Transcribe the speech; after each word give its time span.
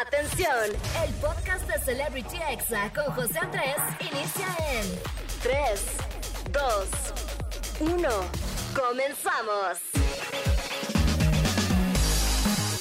Atención, 0.00 0.64
el 1.04 1.14
podcast 1.16 1.68
de 1.68 1.78
Celebrity 1.80 2.38
Exa 2.50 2.90
con 2.94 3.12
José 3.14 3.38
Andrés 3.38 3.76
inicia 4.00 4.46
en 4.72 4.86
3, 5.42 5.86
2, 6.52 7.92
1. 7.98 8.08
Comenzamos. 8.74 9.78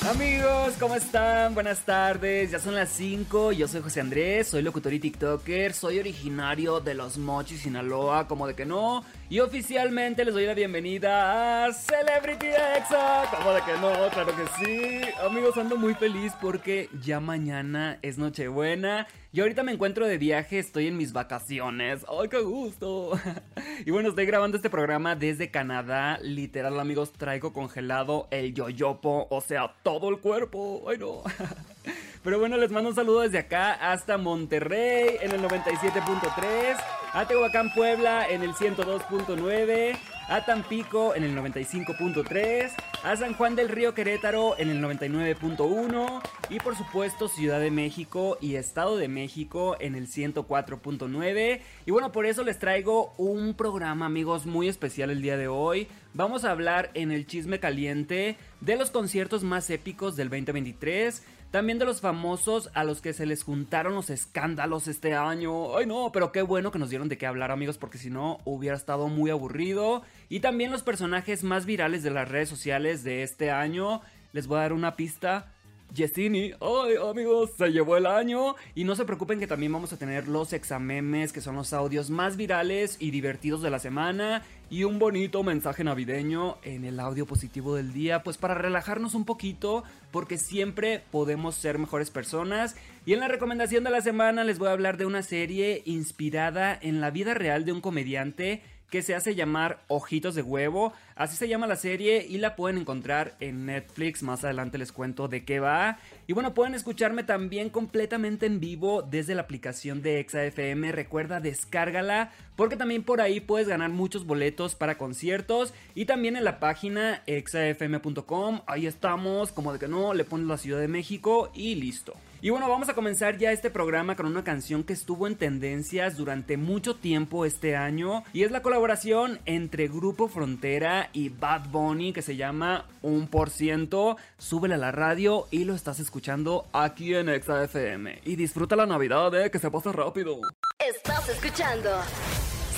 Amigos, 0.09 0.75
¿cómo 0.79 0.95
están? 0.95 1.53
Buenas 1.55 1.81
tardes, 1.81 2.51
ya 2.51 2.59
son 2.59 2.75
las 2.75 2.89
5, 2.89 3.51
yo 3.51 3.67
soy 3.67 3.81
José 3.81 3.99
Andrés, 3.99 4.47
soy 4.47 4.61
locutor 4.61 4.93
y 4.93 4.99
TikToker, 4.99 5.73
soy 5.73 5.99
originario 5.99 6.79
de 6.79 6.93
Los 6.93 7.17
Mochis, 7.17 7.63
Sinaloa, 7.63 8.29
como 8.29 8.47
de 8.47 8.55
que 8.55 8.65
no, 8.65 9.03
y 9.29 9.39
oficialmente 9.39 10.25
les 10.25 10.33
doy 10.33 10.47
la 10.47 10.55
bienvenida 10.55 11.65
a 11.65 11.71
Celebrity 11.71 12.47
Exa, 12.47 13.25
como 13.29 13.51
de 13.51 13.61
que 13.61 13.73
no, 13.73 14.09
claro 14.09 14.33
que 14.35 14.47
sí. 14.57 15.01
Amigos, 15.23 15.55
ando 15.57 15.77
muy 15.77 15.93
feliz 15.93 16.33
porque 16.41 16.89
ya 16.99 17.19
mañana 17.19 17.99
es 18.01 18.17
Nochebuena 18.17 19.07
y 19.31 19.41
ahorita 19.41 19.61
me 19.61 19.71
encuentro 19.71 20.07
de 20.07 20.17
viaje, 20.17 20.57
estoy 20.57 20.87
en 20.87 20.97
mis 20.97 21.13
vacaciones. 21.13 22.03
¡Ay, 22.09 22.27
qué 22.29 22.39
gusto! 22.39 23.11
y 23.85 23.91
bueno, 23.91 24.09
estoy 24.09 24.25
grabando 24.25 24.57
este 24.57 24.71
programa 24.71 25.15
desde 25.15 25.51
Canadá, 25.51 26.17
literal 26.23 26.79
amigos, 26.79 27.13
traigo 27.13 27.53
congelado 27.53 28.27
el 28.31 28.55
yoyopo, 28.55 29.27
o 29.29 29.41
sea, 29.41 29.75
todo 29.83 30.09
el 30.09 30.17
cuerpo. 30.17 30.83
¡Ay, 30.89 30.97
no! 30.97 31.21
Pero 32.23 32.39
bueno, 32.39 32.57
les 32.57 32.71
mando 32.71 32.89
un 32.89 32.95
saludo 32.95 33.21
desde 33.21 33.37
acá 33.37 33.73
hasta 33.73 34.17
Monterrey 34.17 35.17
en 35.21 35.31
el 35.31 35.41
97.3, 35.41 36.77
a 37.13 37.25
Tehuacán, 37.27 37.73
Puebla 37.73 38.29
en 38.29 38.43
el 38.43 38.53
102.9, 38.53 39.97
a 40.27 40.45
Tampico 40.45 41.15
en 41.15 41.23
el 41.23 41.35
95.3, 41.35 42.71
a 43.03 43.15
San 43.15 43.33
Juan 43.33 43.55
del 43.55 43.69
Río 43.69 43.95
Querétaro 43.95 44.55
en 44.59 44.69
el 44.69 44.81
99.1 44.81 46.21
y 46.49 46.59
por 46.59 46.75
supuesto 46.75 47.27
Ciudad 47.27 47.59
de 47.59 47.71
México 47.71 48.37
y 48.39 48.55
Estado 48.55 48.97
de 48.97 49.07
México 49.07 49.75
en 49.79 49.95
el 49.95 50.07
104.9. 50.07 51.61
Y 51.85 51.91
bueno, 51.91 52.11
por 52.11 52.25
eso 52.25 52.43
les 52.43 52.59
traigo 52.59 53.13
un 53.17 53.55
programa 53.55 54.05
amigos 54.05 54.45
muy 54.45 54.67
especial 54.67 55.09
el 55.09 55.21
día 55.21 55.37
de 55.37 55.47
hoy. 55.47 55.87
Vamos 56.13 56.45
a 56.45 56.51
hablar 56.51 56.91
en 56.93 57.11
el 57.11 57.25
chisme 57.25 57.59
caliente 57.59 58.37
de 58.61 58.75
los 58.75 58.91
conciertos 58.91 59.43
más 59.43 59.69
épicos 59.69 60.15
del 60.15 60.29
2023. 60.29 61.23
También 61.51 61.79
de 61.79 61.85
los 61.85 61.99
famosos 61.99 62.69
a 62.75 62.83
los 62.83 63.01
que 63.01 63.11
se 63.11 63.25
les 63.25 63.43
juntaron 63.43 63.95
los 63.95 64.11
escándalos 64.11 64.87
este 64.87 65.15
año. 65.15 65.75
Ay 65.75 65.87
no, 65.87 66.11
pero 66.11 66.31
qué 66.31 66.43
bueno 66.43 66.71
que 66.71 66.77
nos 66.77 66.91
dieron 66.91 67.09
de 67.09 67.17
qué 67.17 67.25
hablar 67.25 67.49
amigos 67.49 67.79
porque 67.79 67.97
si 67.97 68.11
no 68.11 68.37
hubiera 68.45 68.77
estado 68.77 69.07
muy 69.07 69.31
aburrido. 69.31 70.03
Y 70.29 70.41
también 70.41 70.71
los 70.71 70.83
personajes 70.83 71.43
más 71.43 71.65
virales 71.65 72.03
de 72.03 72.11
las 72.11 72.29
redes 72.29 72.49
sociales 72.49 73.03
de 73.03 73.23
este 73.23 73.49
año. 73.49 74.01
Les 74.31 74.45
voy 74.45 74.59
a 74.59 74.61
dar 74.61 74.73
una 74.73 74.95
pista. 74.95 75.51
Yesini, 75.93 76.53
ay 76.61 76.95
amigos, 77.09 77.51
se 77.57 77.69
llevó 77.69 77.97
el 77.97 78.05
año. 78.05 78.55
Y 78.75 78.83
no 78.83 78.95
se 78.95 79.05
preocupen 79.05 79.39
que 79.39 79.47
también 79.47 79.73
vamos 79.73 79.93
a 79.93 79.97
tener 79.97 80.27
los 80.27 80.53
examemes, 80.53 81.33
que 81.33 81.41
son 81.41 81.55
los 81.55 81.73
audios 81.73 82.09
más 82.09 82.37
virales 82.37 82.97
y 82.99 83.11
divertidos 83.11 83.61
de 83.61 83.69
la 83.69 83.79
semana. 83.79 84.43
Y 84.69 84.83
un 84.83 84.99
bonito 84.99 85.43
mensaje 85.43 85.83
navideño 85.83 86.57
en 86.63 86.85
el 86.85 86.99
audio 86.99 87.25
positivo 87.25 87.75
del 87.75 87.91
día, 87.91 88.21
pues 88.21 88.37
para 88.37 88.53
relajarnos 88.53 89.15
un 89.15 89.25
poquito, 89.25 89.83
porque 90.11 90.37
siempre 90.37 91.03
podemos 91.11 91.55
ser 91.55 91.79
mejores 91.79 92.11
personas. 92.11 92.75
Y 93.05 93.13
en 93.13 93.19
la 93.19 93.27
recomendación 93.27 93.83
de 93.83 93.89
la 93.89 94.01
semana 94.01 94.43
les 94.43 94.59
voy 94.59 94.67
a 94.67 94.73
hablar 94.73 94.97
de 94.97 95.07
una 95.07 95.23
serie 95.23 95.81
inspirada 95.85 96.77
en 96.79 97.01
la 97.01 97.09
vida 97.09 97.33
real 97.33 97.65
de 97.65 97.71
un 97.71 97.81
comediante 97.81 98.61
que 98.89 99.01
se 99.01 99.15
hace 99.15 99.35
llamar 99.35 99.79
Ojitos 99.87 100.35
de 100.35 100.41
Huevo. 100.41 100.93
Así 101.15 101.35
se 101.35 101.47
llama 101.47 101.67
la 101.67 101.75
serie 101.75 102.25
y 102.27 102.37
la 102.37 102.55
pueden 102.55 102.79
encontrar 102.79 103.35
en 103.39 103.65
Netflix. 103.65 104.23
Más 104.23 104.43
adelante 104.43 104.77
les 104.77 104.91
cuento 104.91 105.27
de 105.27 105.43
qué 105.45 105.59
va. 105.59 105.97
Y 106.27 106.33
bueno, 106.33 106.53
pueden 106.53 106.73
escucharme 106.73 107.23
también 107.23 107.69
completamente 107.69 108.45
en 108.45 108.59
vivo 108.59 109.01
desde 109.01 109.35
la 109.35 109.41
aplicación 109.41 110.01
de 110.01 110.19
ExaFM. 110.19 110.91
Recuerda, 110.91 111.39
descárgala 111.39 112.31
porque 112.55 112.77
también 112.77 113.03
por 113.03 113.21
ahí 113.21 113.39
puedes 113.39 113.67
ganar 113.67 113.89
muchos 113.89 114.25
boletos 114.25 114.75
para 114.75 114.97
conciertos. 114.97 115.73
Y 115.95 116.05
también 116.05 116.35
en 116.35 116.43
la 116.43 116.59
página 116.59 117.21
exafm.com. 117.25 118.61
Ahí 118.65 118.87
estamos, 118.87 119.51
como 119.51 119.73
de 119.73 119.79
que 119.79 119.87
no, 119.87 120.13
le 120.13 120.23
pones 120.23 120.47
la 120.47 120.57
Ciudad 120.57 120.79
de 120.79 120.87
México 120.87 121.51
y 121.53 121.75
listo. 121.75 122.13
Y 122.41 122.51
bueno, 122.51 122.69
vamos 122.69 122.87
a 122.87 122.93
comenzar 122.93 123.37
ya 123.37 123.51
este 123.51 123.69
programa 123.69 124.15
con 124.15 124.25
una 124.25 124.45
canción 124.45 124.85
que 124.85 124.93
estuvo 124.93 125.27
en 125.27 125.35
tendencias 125.35 126.15
durante 126.15 126.55
mucho 126.55 126.95
tiempo 126.95 127.43
este 127.43 127.75
año 127.75 128.23
y 128.31 128.43
es 128.43 128.51
la 128.51 128.61
colaboración 128.61 129.39
entre 129.45 129.89
Grupo 129.89 130.29
Frontera 130.29 131.09
y 131.11 131.27
Bad 131.27 131.67
Bunny 131.69 132.13
que 132.13 132.21
se 132.21 132.37
llama 132.37 132.85
Un 133.01 133.27
por 133.27 133.49
ciento. 133.49 134.15
Súbele 134.37 134.75
a 134.75 134.77
la 134.77 134.91
radio 134.93 135.47
y 135.51 135.65
lo 135.65 135.75
estás 135.75 135.99
escuchando 135.99 136.65
aquí 136.71 137.13
en 137.13 137.27
Exa 137.27 137.61
FM. 137.65 138.21
Y 138.23 138.37
disfruta 138.37 138.77
la 138.77 138.85
Navidad, 138.85 139.35
eh, 139.35 139.51
que 139.51 139.59
se 139.59 139.69
pasa 139.69 139.91
rápido. 139.91 140.39
Estás 140.79 141.27
escuchando 141.27 141.89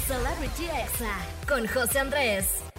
Celebrity 0.08 0.66
Exa 0.66 1.18
con 1.48 1.68
José 1.68 2.00
Andrés. 2.00 2.71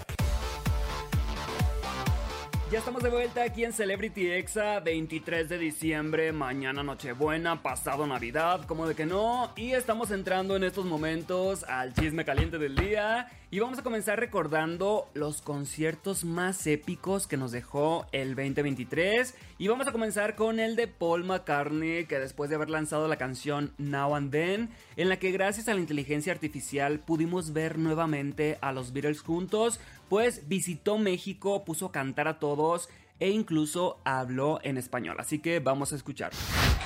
Ya 2.73 2.79
estamos 2.79 3.03
de 3.03 3.11
vuelta 3.11 3.43
aquí 3.43 3.65
en 3.65 3.75
Celebrity 3.75 4.31
Exa, 4.31 4.81
23 4.81 5.47
de 5.47 5.59
diciembre, 5.59 6.33
mañana 6.33 6.83
Nochebuena, 6.83 7.63
pasado 7.63 8.07
Navidad, 8.07 8.65
como 8.65 8.89
de 8.89 8.95
que 8.95 9.05
no. 9.05 9.53
Y 9.57 9.73
estamos 9.73 10.11
entrando 10.11 10.57
en 10.57 10.65
estos 10.65 10.87
momentos 10.87 11.65
al 11.65 11.93
chisme 11.93 12.25
caliente 12.25 12.57
del 12.57 12.75
día. 12.75 13.29
Y 13.53 13.61
vamos 13.61 13.79
a 13.79 13.83
comenzar 13.83 14.19
recordando 14.19 15.11
los 15.13 15.43
conciertos 15.43 16.25
más 16.25 16.67
épicos 16.67 17.27
que 17.27 17.37
nos 17.37 17.53
dejó 17.53 18.07
el 18.11 18.35
2023. 18.35 19.35
Y 19.59 19.69
vamos 19.69 19.87
a 19.87 19.93
comenzar 19.93 20.37
con 20.37 20.59
el 20.59 20.75
de 20.75 20.89
Paul 20.89 21.25
McCartney, 21.25 22.07
que 22.07 22.19
después 22.19 22.49
de 22.49 22.57
haber 22.57 22.71
lanzado 22.71 23.09
la 23.09 23.19
canción 23.19 23.75
Now 23.77 24.15
and 24.15 24.33
Then, 24.33 24.71
en 24.97 25.11
la 25.11 25.19
que 25.19 25.33
gracias 25.33 25.69
a 25.69 25.75
la 25.75 25.81
inteligencia 25.81 26.33
artificial 26.33 27.01
pudimos 27.01 27.53
ver 27.53 27.77
nuevamente 27.79 28.57
a 28.63 28.73
los 28.73 28.95
Beatles 28.95 29.21
juntos, 29.21 29.81
pues 30.09 30.49
visitó 30.49 30.97
México, 30.97 31.63
puso 31.67 31.85
a 31.85 31.93
cantar 31.93 32.29
a 32.29 32.39
todos 32.39 32.89
e 33.21 33.29
incluso 33.29 34.01
habló 34.05 34.61
en 34.63 34.79
español. 34.79 35.17
Así 35.19 35.41
que 35.41 35.61
vamos 35.61 35.93
a 35.93 35.97
escuchar. 35.97 36.33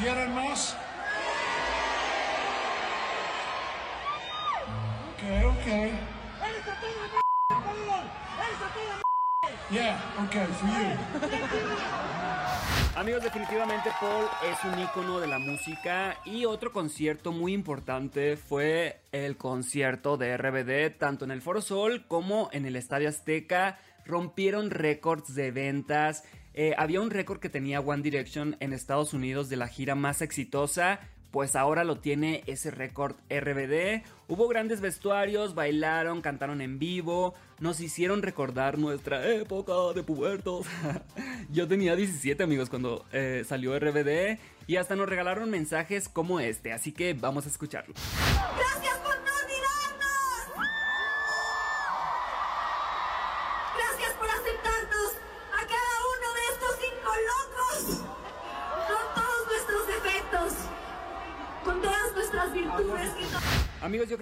¿Quieren 0.00 0.34
más? 0.34 0.76
Amigos, 12.97 13.22
definitivamente 13.22 13.91
Paul 14.00 14.25
es 14.50 14.64
un 14.64 14.81
ícono 14.81 15.20
de 15.20 15.26
la 15.26 15.38
música 15.38 16.16
y 16.25 16.47
otro 16.47 16.72
concierto 16.72 17.32
muy 17.32 17.53
importante 17.53 18.37
fue 18.37 19.00
el 19.12 19.37
concierto 19.37 20.16
de 20.16 20.37
RBD, 20.37 20.97
tanto 20.98 21.25
en 21.25 21.31
el 21.31 21.42
Foro 21.42 21.60
Sol 21.60 22.06
como 22.09 22.48
en 22.53 22.64
el 22.64 22.75
Estadio 22.76 23.09
Azteca. 23.09 23.78
Rompieron 24.06 24.70
récords 24.70 25.34
de 25.34 25.50
ventas. 25.50 26.25
Eh, 26.54 26.75
había 26.78 27.00
un 27.03 27.10
récord 27.10 27.38
que 27.38 27.50
tenía 27.50 27.81
One 27.81 28.03
Direction 28.03 28.56
en 28.60 28.72
Estados 28.72 29.12
Unidos 29.12 29.48
de 29.50 29.56
la 29.56 29.69
gira 29.69 29.94
más 29.94 30.22
exitosa 30.22 31.00
pues 31.31 31.56
ahora 31.56 31.84
lo 31.84 31.98
tiene 31.98 32.42
ese 32.47 32.70
récord 32.70 33.16
RBD. 33.28 34.03
Hubo 34.28 34.48
grandes 34.48 34.81
vestuarios, 34.81 35.54
bailaron, 35.54 36.22
cantaron 36.22 36.60
en 36.60 36.78
vivo, 36.78 37.34
nos 37.60 37.81
hicieron 37.81 38.22
recordar 38.22 38.78
nuestra 38.78 39.28
época 39.28 39.72
de 39.94 40.03
pubertos. 40.03 40.66
Yo 41.50 41.69
tenía 41.69 41.97
17 41.97 42.42
amigos 42.42 42.70
cuando 42.70 43.04
eh, 43.12 43.44
salió 43.47 43.78
RBD 43.78 44.38
y 44.66 44.76
hasta 44.76 44.97
nos 44.97 45.09
regalaron 45.09 45.50
mensajes 45.50 46.09
como 46.09 46.41
este, 46.41 46.72
así 46.72 46.92
que 46.92 47.14
vamos 47.14 47.47
a 47.47 47.48
escucharlo. 47.48 47.94
¡Gracias 48.56 48.95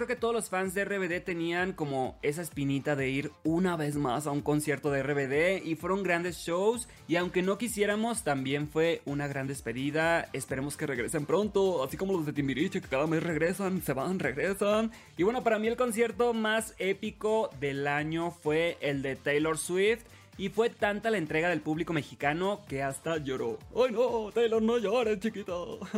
que 0.07 0.17
todos 0.17 0.35
los 0.35 0.51
fans 0.51 0.75
de 0.75 0.85
RBD 0.85 1.25
tenían 1.25 1.73
como 1.73 2.19
esa 2.23 2.43
espinita 2.43 2.97
de 2.97 3.09
ir 3.09 3.31
una 3.45 3.77
vez 3.77 3.97
más 3.97 4.27
a 4.27 4.31
un 4.31 4.41
concierto 4.41 4.91
de 4.91 5.03
RBD 5.03 5.65
y 5.67 5.75
fueron 5.75 6.03
grandes 6.03 6.39
shows 6.39 6.89
y 7.09 7.17
aunque 7.17 7.43
no 7.43 7.59
quisiéramos 7.59 8.25
también 8.25 8.69
fue 8.69 9.03
una 9.05 9.27
gran 9.27 9.47
despedida. 9.47 10.29
Esperemos 10.33 10.77
que 10.77 10.87
regresen 10.87 11.27
pronto, 11.27 11.85
así 11.85 11.97
como 11.97 12.13
los 12.13 12.27
de 12.27 12.33
Timbiriche 12.33 12.81
que 12.81 12.89
cada 12.89 13.07
mes 13.07 13.23
regresan, 13.23 13.83
se 13.83 13.93
van, 13.93 14.19
regresan. 14.19 14.91
Y 15.17 15.23
bueno, 15.23 15.43
para 15.43 15.59
mí 15.59 15.69
el 15.69 15.77
concierto 15.77 16.33
más 16.35 16.75
épico 16.79 17.51
del 17.61 17.87
año 17.87 18.31
fue 18.31 18.77
el 18.81 19.03
de 19.03 19.17
Taylor 19.17 19.59
Swift. 19.59 20.05
Y 20.37 20.49
fue 20.49 20.69
tanta 20.69 21.11
la 21.11 21.19
entrega 21.19 21.49
del 21.49 21.61
público 21.61 21.93
mexicano 21.93 22.63
que 22.69 22.83
hasta 22.83 23.19
lloró. 23.19 23.57
¡Ay 23.77 23.93
no! 23.93 24.33
Taylor, 24.33 24.61
no 24.61 24.79
llores, 24.79 25.21
chiquito. 25.21 25.79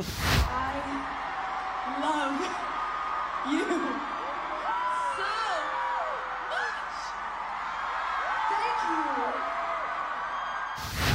love 2.01 2.76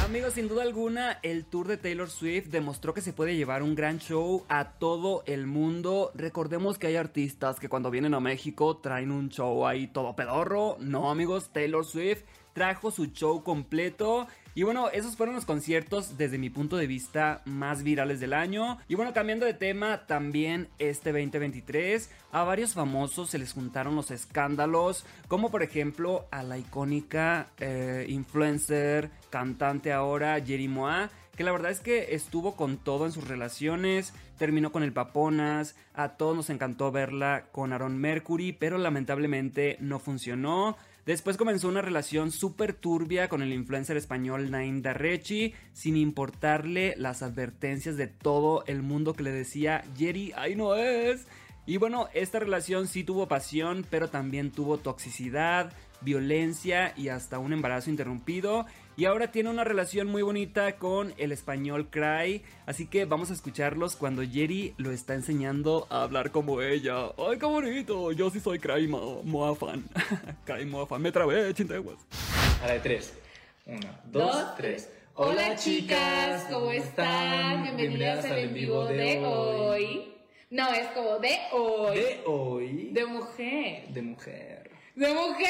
Amigos, 0.04 0.34
sin 0.34 0.46
duda 0.46 0.62
alguna, 0.62 1.18
el 1.22 1.46
tour 1.46 1.68
de 1.68 1.78
Taylor 1.78 2.10
Swift 2.10 2.48
demostró 2.48 2.92
que 2.92 3.00
se 3.00 3.14
puede 3.14 3.34
llevar 3.34 3.62
un 3.62 3.74
gran 3.74 3.98
show 3.98 4.44
a 4.50 4.72
todo 4.72 5.22
el 5.24 5.46
mundo. 5.46 6.10
Recordemos 6.14 6.78
que 6.78 6.86
hay 6.86 6.96
artistas 6.96 7.58
que 7.58 7.70
cuando 7.70 7.90
vienen 7.90 8.12
a 8.12 8.20
México 8.20 8.76
traen 8.76 9.10
un 9.10 9.30
show 9.30 9.66
ahí 9.66 9.86
todo 9.86 10.14
pedorro. 10.14 10.76
No, 10.80 11.10
amigos, 11.10 11.50
Taylor 11.50 11.86
Swift 11.86 12.24
trajo 12.52 12.90
su 12.90 13.06
show 13.06 13.42
completo. 13.42 14.26
Y 14.54 14.64
bueno, 14.64 14.90
esos 14.90 15.16
fueron 15.16 15.34
los 15.34 15.44
conciertos 15.44 16.18
desde 16.18 16.38
mi 16.38 16.50
punto 16.50 16.76
de 16.76 16.86
vista 16.86 17.42
más 17.44 17.82
virales 17.82 18.20
del 18.20 18.34
año. 18.34 18.78
Y 18.88 18.94
bueno, 18.94 19.12
cambiando 19.12 19.46
de 19.46 19.54
tema, 19.54 20.06
también 20.06 20.68
este 20.78 21.12
2023 21.12 22.10
a 22.32 22.44
varios 22.44 22.74
famosos 22.74 23.30
se 23.30 23.38
les 23.38 23.52
juntaron 23.52 23.96
los 23.96 24.10
escándalos, 24.10 25.06
como 25.28 25.50
por 25.50 25.62
ejemplo 25.62 26.26
a 26.30 26.42
la 26.42 26.58
icónica 26.58 27.48
eh, 27.58 28.06
influencer, 28.08 29.10
cantante 29.30 29.92
ahora, 29.92 30.40
Jerry 30.40 30.68
Moa 30.68 31.10
que 31.36 31.44
la 31.44 31.52
verdad 31.52 31.70
es 31.70 31.80
que 31.80 32.14
estuvo 32.14 32.56
con 32.56 32.76
todo 32.76 33.06
en 33.06 33.12
sus 33.12 33.26
relaciones, 33.26 34.12
terminó 34.38 34.70
con 34.70 34.82
el 34.82 34.92
Paponas, 34.92 35.76
a 35.94 36.10
todos 36.10 36.36
nos 36.36 36.50
encantó 36.50 36.92
verla 36.92 37.46
con 37.52 37.72
Aaron 37.72 37.96
Mercury, 37.96 38.52
pero 38.52 38.76
lamentablemente 38.78 39.76
no 39.80 39.98
funcionó. 39.98 40.76
Después 41.04 41.36
comenzó 41.36 41.68
una 41.68 41.82
relación 41.82 42.30
súper 42.30 42.74
turbia 42.74 43.28
con 43.28 43.42
el 43.42 43.52
influencer 43.52 43.96
español 43.96 44.52
Naim 44.52 44.82
Darrechi, 44.82 45.52
sin 45.72 45.96
importarle 45.96 46.94
las 46.96 47.22
advertencias 47.22 47.96
de 47.96 48.06
todo 48.06 48.62
el 48.66 48.82
mundo 48.82 49.12
que 49.12 49.24
le 49.24 49.32
decía, 49.32 49.82
Jerry, 49.96 50.32
ahí 50.36 50.54
no 50.54 50.76
es. 50.76 51.26
Y 51.66 51.76
bueno, 51.76 52.08
esta 52.14 52.38
relación 52.38 52.86
sí 52.86 53.02
tuvo 53.02 53.26
pasión, 53.26 53.84
pero 53.90 54.10
también 54.10 54.52
tuvo 54.52 54.78
toxicidad, 54.78 55.72
violencia 56.02 56.92
y 56.96 57.08
hasta 57.08 57.40
un 57.40 57.52
embarazo 57.52 57.90
interrumpido. 57.90 58.66
Y 58.94 59.06
ahora 59.06 59.32
tiene 59.32 59.48
una 59.48 59.64
relación 59.64 60.08
muy 60.08 60.20
bonita 60.20 60.76
con 60.76 61.14
el 61.16 61.32
español 61.32 61.88
Cry. 61.88 62.42
Así 62.66 62.86
que 62.86 63.06
vamos 63.06 63.30
a 63.30 63.32
escucharlos 63.32 63.96
cuando 63.96 64.22
Jerry 64.22 64.74
lo 64.76 64.90
está 64.90 65.14
enseñando 65.14 65.86
a 65.88 66.02
hablar 66.02 66.30
como 66.30 66.60
ella. 66.60 67.06
¡Ay, 67.16 67.38
qué 67.38 67.46
bonito! 67.46 68.12
Yo 68.12 68.28
sí 68.28 68.38
soy 68.38 68.58
Cry 68.58 68.86
Moafan. 68.88 69.84
Cry 70.44 70.66
Moafan. 70.66 71.00
Me 71.00 71.10
trabé, 71.10 71.54
chinteguas. 71.54 71.96
A 72.62 72.66
la 72.66 72.74
de 72.74 72.80
tres. 72.80 73.14
Una, 73.64 73.98
dos, 74.04 74.56
tres. 74.56 74.90
Hola 75.14 75.56
chicas, 75.56 76.46
¿cómo 76.50 76.70
están? 76.70 77.62
Bienvenidas 77.76 78.24
al 78.26 78.38
en 78.38 78.54
vivo 78.54 78.84
de 78.86 79.24
hoy. 79.24 80.14
No, 80.50 80.68
es 80.68 80.88
como 80.88 81.18
de 81.18 81.38
hoy. 81.52 81.96
De 81.96 82.20
hoy. 82.26 82.90
De 82.92 83.06
mujer. 83.06 83.88
De 83.88 84.02
mujer. 84.02 84.70
¡De 84.94 85.14
mujer! 85.14 85.48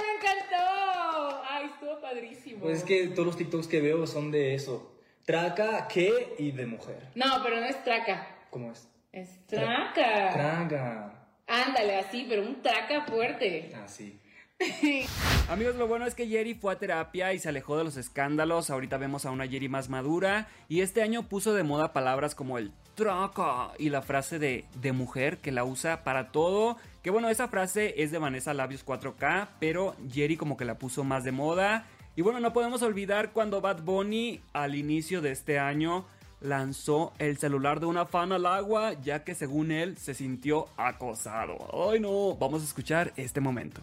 ¡Me 0.00 0.14
encantó! 0.16 1.09
¡Ay, 1.48 1.66
estuvo 1.72 2.00
padrísimo! 2.00 2.60
Pues 2.60 2.78
es 2.78 2.84
que 2.84 3.08
todos 3.08 3.26
los 3.26 3.36
TikToks 3.36 3.66
que 3.66 3.80
veo 3.80 4.06
son 4.06 4.30
de 4.30 4.54
eso. 4.54 4.92
Traca, 5.24 5.86
qué 5.88 6.34
y 6.38 6.50
de 6.50 6.66
mujer. 6.66 7.08
No, 7.14 7.42
pero 7.42 7.60
no 7.60 7.66
es 7.66 7.82
traca. 7.84 8.26
¿Cómo 8.50 8.72
es? 8.72 8.88
Es 9.12 9.46
traca. 9.46 10.30
Traga. 10.32 11.28
Ándale, 11.46 11.96
así, 11.96 12.26
pero 12.28 12.42
un 12.42 12.62
traca 12.62 13.04
fuerte. 13.06 13.72
Ah, 13.74 13.86
sí. 13.88 14.20
Amigos, 15.48 15.76
lo 15.76 15.88
bueno 15.88 16.06
es 16.06 16.14
que 16.14 16.26
Jerry 16.26 16.54
fue 16.54 16.72
a 16.72 16.78
terapia 16.78 17.32
y 17.32 17.38
se 17.38 17.48
alejó 17.48 17.78
de 17.78 17.84
los 17.84 17.96
escándalos. 17.96 18.70
Ahorita 18.70 18.98
vemos 18.98 19.24
a 19.24 19.30
una 19.30 19.48
Jerry 19.48 19.68
más 19.68 19.88
madura. 19.88 20.48
Y 20.68 20.82
este 20.82 21.02
año 21.02 21.28
puso 21.28 21.54
de 21.54 21.62
moda 21.62 21.92
palabras 21.92 22.34
como 22.34 22.58
el 22.58 22.72
traca 22.94 23.72
y 23.78 23.90
la 23.90 24.02
frase 24.02 24.38
de, 24.38 24.64
de 24.80 24.92
mujer 24.92 25.38
que 25.38 25.52
la 25.52 25.64
usa 25.64 26.04
para 26.04 26.32
todo. 26.32 26.76
Que 27.02 27.10
bueno, 27.10 27.28
esa 27.28 27.48
frase 27.48 28.02
es 28.02 28.10
de 28.10 28.18
Vanessa 28.18 28.54
Labios 28.54 28.84
4K, 28.84 29.48
pero 29.58 29.96
Jerry 30.10 30.36
como 30.36 30.56
que 30.56 30.64
la 30.64 30.78
puso 30.78 31.04
más 31.04 31.24
de 31.24 31.32
moda. 31.32 31.86
Y 32.16 32.22
bueno, 32.22 32.40
no 32.40 32.52
podemos 32.52 32.82
olvidar 32.82 33.32
cuando 33.32 33.60
Bad 33.60 33.82
Bunny 33.82 34.40
al 34.52 34.74
inicio 34.74 35.20
de 35.20 35.30
este 35.30 35.58
año 35.58 36.04
lanzó 36.40 37.12
el 37.18 37.38
celular 37.38 37.80
de 37.80 37.86
una 37.86 38.06
fan 38.06 38.32
al 38.32 38.46
agua, 38.46 38.94
ya 38.94 39.24
que 39.24 39.34
según 39.34 39.70
él 39.70 39.96
se 39.96 40.14
sintió 40.14 40.68
acosado. 40.76 41.56
Ay 41.90 42.00
no, 42.00 42.36
vamos 42.36 42.62
a 42.62 42.64
escuchar 42.64 43.12
este 43.16 43.40
momento. 43.40 43.82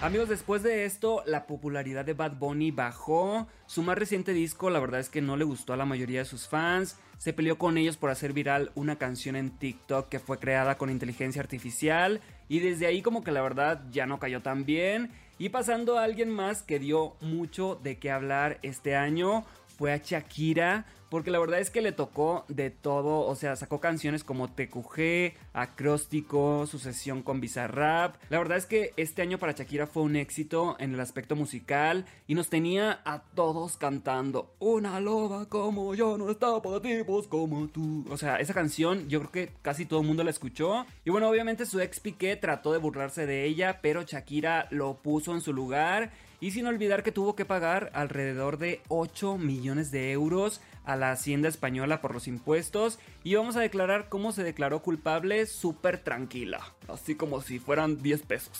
Amigos, 0.00 0.28
después 0.28 0.62
de 0.62 0.84
esto, 0.84 1.24
la 1.26 1.46
popularidad 1.48 2.04
de 2.04 2.12
Bad 2.14 2.36
Bunny 2.36 2.70
bajó. 2.70 3.48
Su 3.66 3.82
más 3.82 3.98
reciente 3.98 4.32
disco, 4.32 4.70
la 4.70 4.78
verdad 4.78 5.00
es 5.00 5.08
que 5.08 5.20
no 5.20 5.36
le 5.36 5.42
gustó 5.42 5.72
a 5.72 5.76
la 5.76 5.86
mayoría 5.86 6.20
de 6.20 6.24
sus 6.24 6.46
fans. 6.46 6.96
Se 7.18 7.32
peleó 7.32 7.58
con 7.58 7.76
ellos 7.76 7.96
por 7.96 8.10
hacer 8.10 8.32
viral 8.32 8.70
una 8.76 8.96
canción 8.96 9.34
en 9.34 9.50
TikTok 9.50 10.08
que 10.08 10.20
fue 10.20 10.38
creada 10.38 10.78
con 10.78 10.88
inteligencia 10.88 11.42
artificial. 11.42 12.20
Y 12.48 12.60
desde 12.60 12.86
ahí, 12.86 13.02
como 13.02 13.24
que 13.24 13.32
la 13.32 13.42
verdad 13.42 13.82
ya 13.90 14.06
no 14.06 14.20
cayó 14.20 14.40
tan 14.40 14.64
bien. 14.64 15.10
Y 15.36 15.48
pasando 15.48 15.98
a 15.98 16.04
alguien 16.04 16.30
más 16.30 16.62
que 16.62 16.78
dio 16.78 17.16
mucho 17.20 17.80
de 17.82 17.98
qué 17.98 18.12
hablar 18.12 18.60
este 18.62 18.94
año, 18.94 19.44
fue 19.78 19.92
a 19.92 19.98
Shakira, 19.98 20.86
porque 21.08 21.30
la 21.30 21.38
verdad 21.38 21.60
es 21.60 21.70
que 21.70 21.80
le 21.80 21.92
tocó 21.92 22.44
de 22.48 22.70
todo, 22.70 23.20
o 23.20 23.34
sea, 23.36 23.56
sacó 23.56 23.80
canciones 23.80 24.24
como 24.24 24.50
TQG, 24.50 25.34
Acróstico, 25.52 26.66
su 26.66 26.78
sesión 26.78 27.22
con 27.22 27.40
Bizarrap. 27.40 28.16
La 28.28 28.38
verdad 28.38 28.58
es 28.58 28.66
que 28.66 28.92
este 28.96 29.22
año 29.22 29.38
para 29.38 29.52
Shakira 29.52 29.86
fue 29.86 30.02
un 30.02 30.16
éxito 30.16 30.76
en 30.80 30.94
el 30.94 31.00
aspecto 31.00 31.36
musical 31.36 32.04
y 32.26 32.34
nos 32.34 32.48
tenía 32.48 33.00
a 33.04 33.22
todos 33.22 33.76
cantando 33.76 34.54
Una 34.58 35.00
loba 35.00 35.48
como 35.48 35.94
yo 35.94 36.18
no 36.18 36.28
está 36.30 36.60
para 36.60 36.82
tipos 36.82 37.28
como 37.28 37.68
tú. 37.68 38.04
O 38.10 38.18
sea, 38.18 38.40
esa 38.40 38.52
canción 38.52 39.08
yo 39.08 39.20
creo 39.20 39.30
que 39.32 39.52
casi 39.62 39.86
todo 39.86 40.00
el 40.00 40.06
mundo 40.06 40.24
la 40.24 40.30
escuchó. 40.30 40.84
Y 41.04 41.10
bueno, 41.10 41.28
obviamente 41.28 41.66
su 41.66 41.80
ex 41.80 42.00
Piqué 42.00 42.36
trató 42.36 42.72
de 42.72 42.78
burlarse 42.78 43.26
de 43.26 43.44
ella, 43.44 43.78
pero 43.80 44.02
Shakira 44.02 44.66
lo 44.70 44.98
puso 44.98 45.34
en 45.34 45.40
su 45.40 45.52
lugar 45.52 46.10
y 46.40 46.52
sin 46.52 46.66
olvidar 46.66 47.02
que 47.02 47.12
tuvo 47.12 47.34
que 47.34 47.44
pagar 47.44 47.90
alrededor 47.94 48.58
de 48.58 48.80
8 48.88 49.38
millones 49.38 49.90
de 49.90 50.12
euros 50.12 50.60
a 50.84 50.96
la 50.96 51.10
hacienda 51.10 51.48
española 51.48 52.00
por 52.00 52.14
los 52.14 52.28
impuestos 52.28 52.98
y 53.24 53.34
vamos 53.34 53.56
a 53.56 53.60
declarar 53.60 54.08
cómo 54.08 54.32
se 54.32 54.42
declaró 54.42 54.82
culpable 54.82 55.46
súper 55.46 55.98
tranquila, 55.98 56.60
así 56.88 57.14
como 57.14 57.40
si 57.40 57.58
fueran 57.58 58.02
10 58.02 58.22
pesos. 58.22 58.58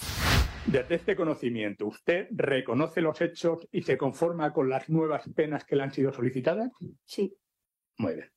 Desde 0.67 0.97
este 0.97 1.17
conocimiento, 1.17 1.87
¿usted 1.87 2.29
reconoce 2.31 3.01
los 3.01 3.21
hechos 3.23 3.67
y 3.73 3.83
se 3.83 3.97
conforma 3.97 4.53
con 4.53 4.69
las 4.69 4.91
nuevas 4.91 5.27
penas 5.35 5.65
que 5.65 5.77
le 5.77 5.85
han 5.85 5.93
sido 5.93 6.13
solicitadas? 6.13 6.71
Sí. 7.05 7.35
Muy 7.97 8.15
bien. 8.15 8.31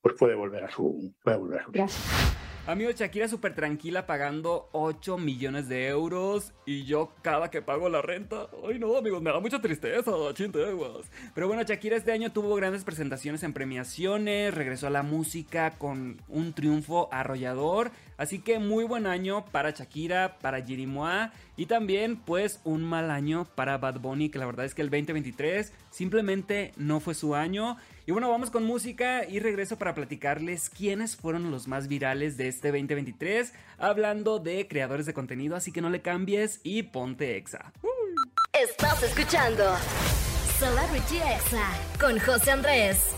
Pues 0.00 0.14
puede 0.18 0.34
volver 0.34 0.64
a 0.64 0.70
su... 0.70 1.14
Puede 1.22 1.36
volver 1.36 1.60
a 1.60 1.64
su... 1.64 1.72
Gracias. 1.72 2.37
Amigo, 2.68 2.90
Shakira 2.90 3.26
súper 3.28 3.54
tranquila 3.54 4.06
pagando 4.06 4.68
8 4.72 5.16
millones 5.16 5.70
de 5.70 5.88
euros 5.88 6.52
y 6.66 6.84
yo 6.84 7.14
cada 7.22 7.50
que 7.50 7.62
pago 7.62 7.88
la 7.88 8.02
renta, 8.02 8.46
ay 8.68 8.78
no 8.78 8.94
amigos, 8.94 9.22
me 9.22 9.32
da 9.32 9.40
mucha 9.40 9.58
tristeza, 9.58 10.10
chinteguas. 10.34 11.10
Pero 11.34 11.48
bueno, 11.48 11.62
Shakira 11.62 11.96
este 11.96 12.12
año 12.12 12.30
tuvo 12.30 12.54
grandes 12.56 12.84
presentaciones 12.84 13.42
en 13.42 13.54
premiaciones, 13.54 14.52
regresó 14.52 14.88
a 14.88 14.90
la 14.90 15.02
música 15.02 15.78
con 15.78 16.20
un 16.28 16.52
triunfo 16.52 17.08
arrollador, 17.10 17.90
así 18.18 18.40
que 18.40 18.58
muy 18.58 18.84
buen 18.84 19.06
año 19.06 19.46
para 19.46 19.70
Shakira, 19.70 20.36
para 20.38 20.62
Jerimoa 20.62 21.32
y 21.58 21.66
también 21.66 22.16
pues 22.16 22.60
un 22.62 22.84
mal 22.84 23.10
año 23.10 23.46
para 23.56 23.76
Bad 23.78 23.98
Bunny, 23.98 24.30
que 24.30 24.38
la 24.38 24.46
verdad 24.46 24.64
es 24.64 24.74
que 24.74 24.80
el 24.80 24.90
2023 24.90 25.72
simplemente 25.90 26.72
no 26.76 27.00
fue 27.00 27.14
su 27.14 27.34
año. 27.34 27.76
Y 28.06 28.12
bueno, 28.12 28.30
vamos 28.30 28.50
con 28.50 28.64
música 28.64 29.28
y 29.28 29.40
regreso 29.40 29.76
para 29.76 29.92
platicarles 29.92 30.70
quiénes 30.70 31.16
fueron 31.16 31.50
los 31.50 31.66
más 31.66 31.88
virales 31.88 32.36
de 32.36 32.46
este 32.46 32.68
2023, 32.68 33.52
hablando 33.76 34.38
de 34.38 34.68
creadores 34.68 35.04
de 35.04 35.14
contenido, 35.14 35.56
así 35.56 35.72
que 35.72 35.80
no 35.80 35.90
le 35.90 36.00
cambies 36.00 36.60
y 36.62 36.84
ponte 36.84 37.36
exa. 37.36 37.72
Estás 38.52 39.02
escuchando 39.02 39.64
Celebrity 40.60 41.16
Exa 41.16 41.68
con 42.00 42.20
José 42.20 42.52
Andrés. 42.52 43.17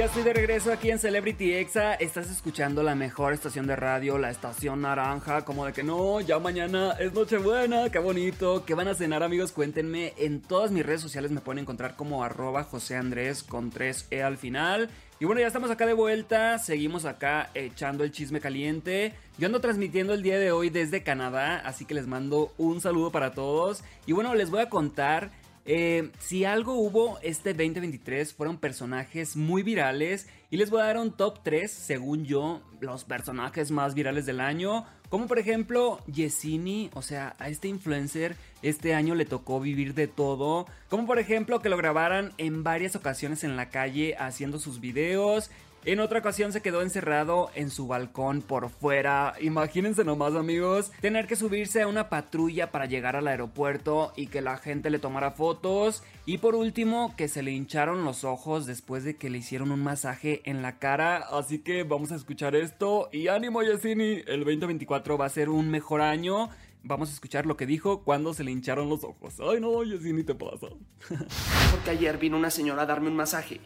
Ya 0.00 0.06
estoy 0.06 0.22
de 0.22 0.32
regreso 0.32 0.72
aquí 0.72 0.90
en 0.90 0.98
Celebrity 0.98 1.52
Exa. 1.52 1.92
Estás 1.92 2.30
escuchando 2.30 2.82
la 2.82 2.94
mejor 2.94 3.34
estación 3.34 3.66
de 3.66 3.76
radio, 3.76 4.16
la 4.16 4.30
estación 4.30 4.80
naranja. 4.80 5.44
Como 5.44 5.66
de 5.66 5.74
que 5.74 5.82
no, 5.82 6.22
ya 6.22 6.38
mañana 6.38 6.92
es 6.92 7.12
Nochebuena. 7.12 7.90
Qué 7.90 7.98
bonito. 7.98 8.64
¿Qué 8.64 8.72
van 8.72 8.88
a 8.88 8.94
cenar, 8.94 9.22
amigos? 9.22 9.52
Cuéntenme. 9.52 10.14
En 10.16 10.40
todas 10.40 10.70
mis 10.70 10.86
redes 10.86 11.02
sociales 11.02 11.30
me 11.32 11.42
pueden 11.42 11.58
encontrar 11.58 11.96
como 11.96 12.24
arroba 12.24 12.64
José 12.64 12.96
Andrés 12.96 13.42
con 13.42 13.70
3E 13.70 14.22
al 14.22 14.38
final. 14.38 14.88
Y 15.18 15.26
bueno, 15.26 15.42
ya 15.42 15.48
estamos 15.48 15.70
acá 15.70 15.84
de 15.84 15.92
vuelta. 15.92 16.58
Seguimos 16.58 17.04
acá 17.04 17.50
echando 17.52 18.02
el 18.02 18.10
chisme 18.10 18.40
caliente. 18.40 19.12
Yo 19.36 19.48
ando 19.48 19.60
transmitiendo 19.60 20.14
el 20.14 20.22
día 20.22 20.38
de 20.38 20.50
hoy 20.50 20.70
desde 20.70 21.02
Canadá. 21.02 21.58
Así 21.58 21.84
que 21.84 21.92
les 21.92 22.06
mando 22.06 22.54
un 22.56 22.80
saludo 22.80 23.12
para 23.12 23.32
todos. 23.32 23.84
Y 24.06 24.12
bueno, 24.12 24.34
les 24.34 24.48
voy 24.48 24.62
a 24.62 24.70
contar 24.70 25.30
eh, 25.72 26.10
si 26.18 26.44
algo 26.44 26.74
hubo 26.74 27.20
este 27.22 27.50
2023 27.50 28.34
fueron 28.34 28.58
personajes 28.58 29.36
muy 29.36 29.62
virales 29.62 30.26
y 30.50 30.56
les 30.56 30.68
voy 30.68 30.80
a 30.80 30.86
dar 30.86 30.98
un 30.98 31.12
top 31.12 31.44
3 31.44 31.70
según 31.70 32.24
yo 32.24 32.60
los 32.80 33.04
personajes 33.04 33.70
más 33.70 33.94
virales 33.94 34.26
del 34.26 34.40
año. 34.40 34.84
Como 35.10 35.28
por 35.28 35.38
ejemplo 35.38 36.00
Yesini, 36.08 36.90
o 36.92 37.02
sea, 37.02 37.36
a 37.38 37.50
este 37.50 37.68
influencer 37.68 38.34
este 38.62 38.94
año 38.94 39.14
le 39.14 39.26
tocó 39.26 39.60
vivir 39.60 39.94
de 39.94 40.08
todo. 40.08 40.66
Como 40.88 41.06
por 41.06 41.20
ejemplo 41.20 41.60
que 41.60 41.68
lo 41.68 41.76
grabaran 41.76 42.32
en 42.36 42.64
varias 42.64 42.96
ocasiones 42.96 43.44
en 43.44 43.56
la 43.56 43.70
calle 43.70 44.16
haciendo 44.18 44.58
sus 44.58 44.80
videos. 44.80 45.52
En 45.86 45.98
otra 45.98 46.18
ocasión 46.18 46.52
se 46.52 46.60
quedó 46.60 46.82
encerrado 46.82 47.50
en 47.54 47.70
su 47.70 47.86
balcón 47.86 48.42
por 48.42 48.68
fuera. 48.68 49.32
Imagínense 49.40 50.04
nomás 50.04 50.34
amigos, 50.34 50.92
tener 51.00 51.26
que 51.26 51.36
subirse 51.36 51.80
a 51.80 51.86
una 51.86 52.10
patrulla 52.10 52.70
para 52.70 52.84
llegar 52.84 53.16
al 53.16 53.26
aeropuerto 53.26 54.12
y 54.14 54.26
que 54.26 54.42
la 54.42 54.58
gente 54.58 54.90
le 54.90 54.98
tomara 54.98 55.30
fotos. 55.30 56.02
Y 56.26 56.36
por 56.36 56.54
último, 56.54 57.14
que 57.16 57.28
se 57.28 57.42
le 57.42 57.52
hincharon 57.52 58.04
los 58.04 58.24
ojos 58.24 58.66
después 58.66 59.04
de 59.04 59.16
que 59.16 59.30
le 59.30 59.38
hicieron 59.38 59.72
un 59.72 59.82
masaje 59.82 60.42
en 60.44 60.60
la 60.60 60.78
cara. 60.78 61.16
Así 61.16 61.60
que 61.60 61.82
vamos 61.82 62.12
a 62.12 62.16
escuchar 62.16 62.54
esto. 62.54 63.08
Y 63.10 63.28
ánimo 63.28 63.62
Yesini, 63.62 64.22
el 64.26 64.40
2024 64.40 65.16
va 65.16 65.24
a 65.24 65.30
ser 65.30 65.48
un 65.48 65.70
mejor 65.70 66.02
año. 66.02 66.50
Vamos 66.82 67.08
a 67.08 67.14
escuchar 67.14 67.46
lo 67.46 67.56
que 67.56 67.64
dijo 67.64 68.02
cuando 68.02 68.34
se 68.34 68.44
le 68.44 68.50
hincharon 68.50 68.90
los 68.90 69.02
ojos. 69.02 69.36
Ay 69.40 69.60
no, 69.60 69.82
Yesini 69.82 70.24
te 70.24 70.34
pasa. 70.34 70.66
Porque 71.70 71.90
ayer 71.90 72.18
vino 72.18 72.36
una 72.36 72.50
señora 72.50 72.82
a 72.82 72.86
darme 72.86 73.08
un 73.08 73.16
masaje 73.16 73.62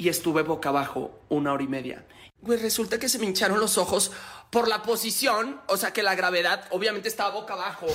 y 0.00 0.08
estuve 0.08 0.42
boca 0.42 0.70
abajo 0.70 1.20
una 1.28 1.52
hora 1.52 1.62
y 1.62 1.68
media. 1.68 2.06
Pues 2.42 2.62
resulta 2.62 2.98
que 2.98 3.10
se 3.10 3.18
me 3.18 3.26
hincharon 3.26 3.60
los 3.60 3.76
ojos 3.76 4.12
por 4.48 4.66
la 4.66 4.82
posición, 4.82 5.60
o 5.68 5.76
sea 5.76 5.92
que 5.92 6.02
la 6.02 6.14
gravedad 6.14 6.64
obviamente 6.70 7.06
estaba 7.06 7.34
boca 7.34 7.52
abajo. 7.52 7.86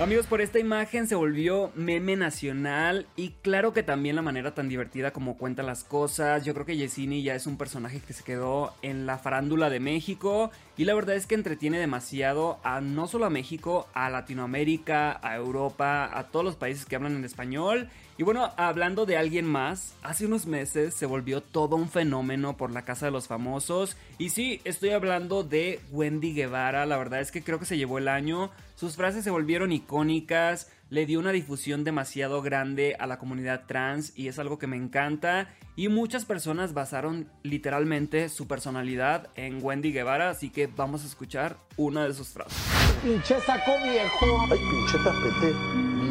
Amigos, 0.00 0.26
por 0.26 0.40
esta 0.40 0.58
imagen 0.58 1.06
se 1.06 1.14
volvió 1.14 1.70
meme 1.76 2.16
nacional 2.16 3.06
y 3.14 3.30
claro 3.42 3.72
que 3.72 3.84
también 3.84 4.16
la 4.16 4.22
manera 4.22 4.54
tan 4.54 4.68
divertida 4.68 5.12
como 5.12 5.38
cuenta 5.38 5.62
las 5.62 5.84
cosas. 5.84 6.44
Yo 6.44 6.52
creo 6.52 6.66
que 6.66 6.76
Yesini 6.76 7.22
ya 7.22 7.36
es 7.36 7.46
un 7.46 7.56
personaje 7.56 8.00
que 8.00 8.12
se 8.12 8.24
quedó 8.24 8.74
en 8.82 9.06
la 9.06 9.18
farándula 9.18 9.70
de 9.70 9.78
México 9.78 10.50
y 10.76 10.84
la 10.84 10.94
verdad 10.94 11.14
es 11.14 11.26
que 11.26 11.36
entretiene 11.36 11.78
demasiado 11.78 12.58
a 12.64 12.80
no 12.80 13.06
solo 13.06 13.26
a 13.26 13.30
México, 13.30 13.86
a 13.94 14.10
Latinoamérica, 14.10 15.20
a 15.22 15.36
Europa, 15.36 16.10
a 16.12 16.24
todos 16.24 16.44
los 16.44 16.56
países 16.56 16.86
que 16.86 16.96
hablan 16.96 17.14
en 17.14 17.24
español. 17.24 17.88
Y 18.22 18.24
bueno, 18.24 18.52
hablando 18.56 19.04
de 19.04 19.16
alguien 19.16 19.46
más, 19.46 19.96
hace 20.04 20.26
unos 20.26 20.46
meses 20.46 20.94
se 20.94 21.06
volvió 21.06 21.40
todo 21.40 21.74
un 21.74 21.88
fenómeno 21.88 22.56
por 22.56 22.70
la 22.70 22.84
Casa 22.84 23.06
de 23.06 23.10
los 23.10 23.26
Famosos. 23.26 23.96
Y 24.16 24.28
sí, 24.28 24.60
estoy 24.62 24.90
hablando 24.90 25.42
de 25.42 25.80
Wendy 25.90 26.32
Guevara, 26.32 26.86
la 26.86 26.98
verdad 26.98 27.20
es 27.20 27.32
que 27.32 27.42
creo 27.42 27.58
que 27.58 27.64
se 27.64 27.76
llevó 27.76 27.98
el 27.98 28.06
año. 28.06 28.52
Sus 28.76 28.94
frases 28.94 29.24
se 29.24 29.32
volvieron 29.32 29.72
icónicas, 29.72 30.70
le 30.88 31.04
dio 31.04 31.18
una 31.18 31.32
difusión 31.32 31.82
demasiado 31.82 32.42
grande 32.42 32.94
a 32.96 33.08
la 33.08 33.18
comunidad 33.18 33.64
trans 33.66 34.16
y 34.16 34.28
es 34.28 34.38
algo 34.38 34.56
que 34.56 34.68
me 34.68 34.76
encanta. 34.76 35.52
Y 35.74 35.88
muchas 35.88 36.24
personas 36.24 36.74
basaron 36.74 37.28
literalmente 37.42 38.28
su 38.28 38.46
personalidad 38.46 39.30
en 39.34 39.58
Wendy 39.60 39.90
Guevara, 39.90 40.30
así 40.30 40.50
que 40.50 40.68
vamos 40.68 41.02
a 41.02 41.08
escuchar 41.08 41.56
una 41.76 42.06
de 42.06 42.14
sus 42.14 42.28
frases. 42.28 42.56
Pinche 43.02 43.40
saco 43.40 43.72
viejo. 43.82 44.46
Ay, 44.48 44.58
pinche 44.70 44.98
tapete 44.98 45.52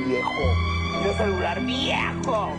viejo. 0.09 0.80
Pinche 1.01 1.17
celular 1.17 1.59
viejo. 1.65 2.51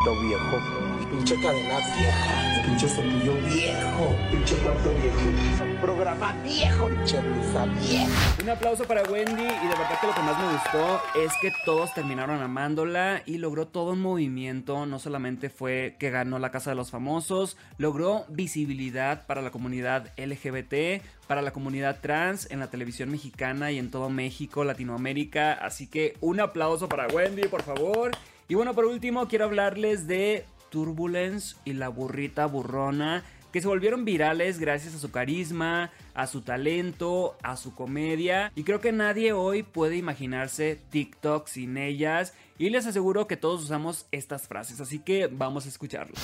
P 0.00 0.10
viejo. 0.20 0.97
Pinche 1.10 1.40
cadena 1.40 1.78
vieja. 1.96 2.62
Pinche 2.66 2.86
cepillo 2.86 3.34
viejo. 3.46 4.14
Pinche 4.30 4.54
plato 4.56 4.90
viejo. 4.90 5.80
Programa 5.80 6.32
viejo. 6.44 6.88
Pinche 6.88 7.22
risa 7.22 7.64
viejo. 7.64 8.42
Un 8.42 8.50
aplauso 8.50 8.84
para 8.84 9.02
Wendy 9.04 9.42
y 9.42 9.46
de 9.46 9.68
verdad 9.68 9.98
que 10.00 10.06
lo 10.06 10.14
que 10.14 10.20
más 10.20 10.38
me 10.38 10.52
gustó 10.52 11.00
es 11.18 11.32
que 11.40 11.50
todos 11.64 11.94
terminaron 11.94 12.42
amándola 12.42 13.22
y 13.24 13.38
logró 13.38 13.68
todo 13.68 13.92
un 13.92 14.02
movimiento, 14.02 14.84
no 14.84 14.98
solamente 14.98 15.48
fue 15.48 15.96
que 15.98 16.10
ganó 16.10 16.38
la 16.38 16.50
Casa 16.50 16.70
de 16.70 16.76
los 16.76 16.90
Famosos, 16.90 17.56
logró 17.78 18.26
visibilidad 18.28 19.26
para 19.26 19.40
la 19.40 19.50
comunidad 19.50 20.12
LGBT, 20.18 21.02
para 21.26 21.40
la 21.40 21.52
comunidad 21.52 22.00
trans 22.02 22.50
en 22.50 22.60
la 22.60 22.68
televisión 22.68 23.10
mexicana 23.10 23.72
y 23.72 23.78
en 23.78 23.90
todo 23.90 24.10
México, 24.10 24.62
Latinoamérica, 24.62 25.54
así 25.54 25.86
que 25.86 26.18
un 26.20 26.40
aplauso 26.40 26.86
para 26.86 27.08
Wendy, 27.08 27.48
por 27.48 27.62
favor. 27.62 28.10
Y 28.46 28.54
bueno, 28.54 28.74
por 28.74 28.84
último 28.84 29.26
quiero 29.28 29.46
hablarles 29.46 30.06
de 30.06 30.44
Turbulence 30.70 31.56
y 31.64 31.74
la 31.74 31.88
burrita 31.88 32.46
burrona 32.46 33.24
que 33.52 33.62
se 33.62 33.68
volvieron 33.68 34.04
virales 34.04 34.58
gracias 34.58 34.94
a 34.94 34.98
su 34.98 35.10
carisma, 35.10 35.90
a 36.14 36.26
su 36.26 36.42
talento, 36.42 37.36
a 37.42 37.56
su 37.56 37.74
comedia. 37.74 38.52
Y 38.54 38.64
creo 38.64 38.80
que 38.80 38.92
nadie 38.92 39.32
hoy 39.32 39.62
puede 39.62 39.96
imaginarse 39.96 40.78
TikTok 40.90 41.46
sin 41.46 41.78
ellas. 41.78 42.34
Y 42.58 42.70
les 42.70 42.86
aseguro 42.86 43.26
que 43.26 43.36
todos 43.36 43.62
usamos 43.62 44.06
estas 44.10 44.48
frases, 44.48 44.80
así 44.80 44.98
que 44.98 45.28
vamos 45.28 45.64
a 45.66 45.68
escucharlas. 45.68 46.20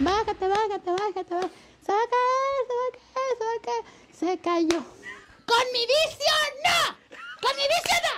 Bájate, 0.00 0.48
bájate, 0.48 0.90
bájate, 0.90 1.34
bájate. 1.34 1.56
Saca, 1.80 2.22
saca, 2.68 3.02
saca. 3.38 3.72
Se 4.12 4.38
cayó. 4.38 4.82
¡Con 5.46 5.64
mi 5.72 5.80
vicio 5.80 6.34
no! 6.64 6.96
¡Con 7.42 7.56
mi 7.56 7.62
vicio 7.62 7.96
no! 8.02 8.14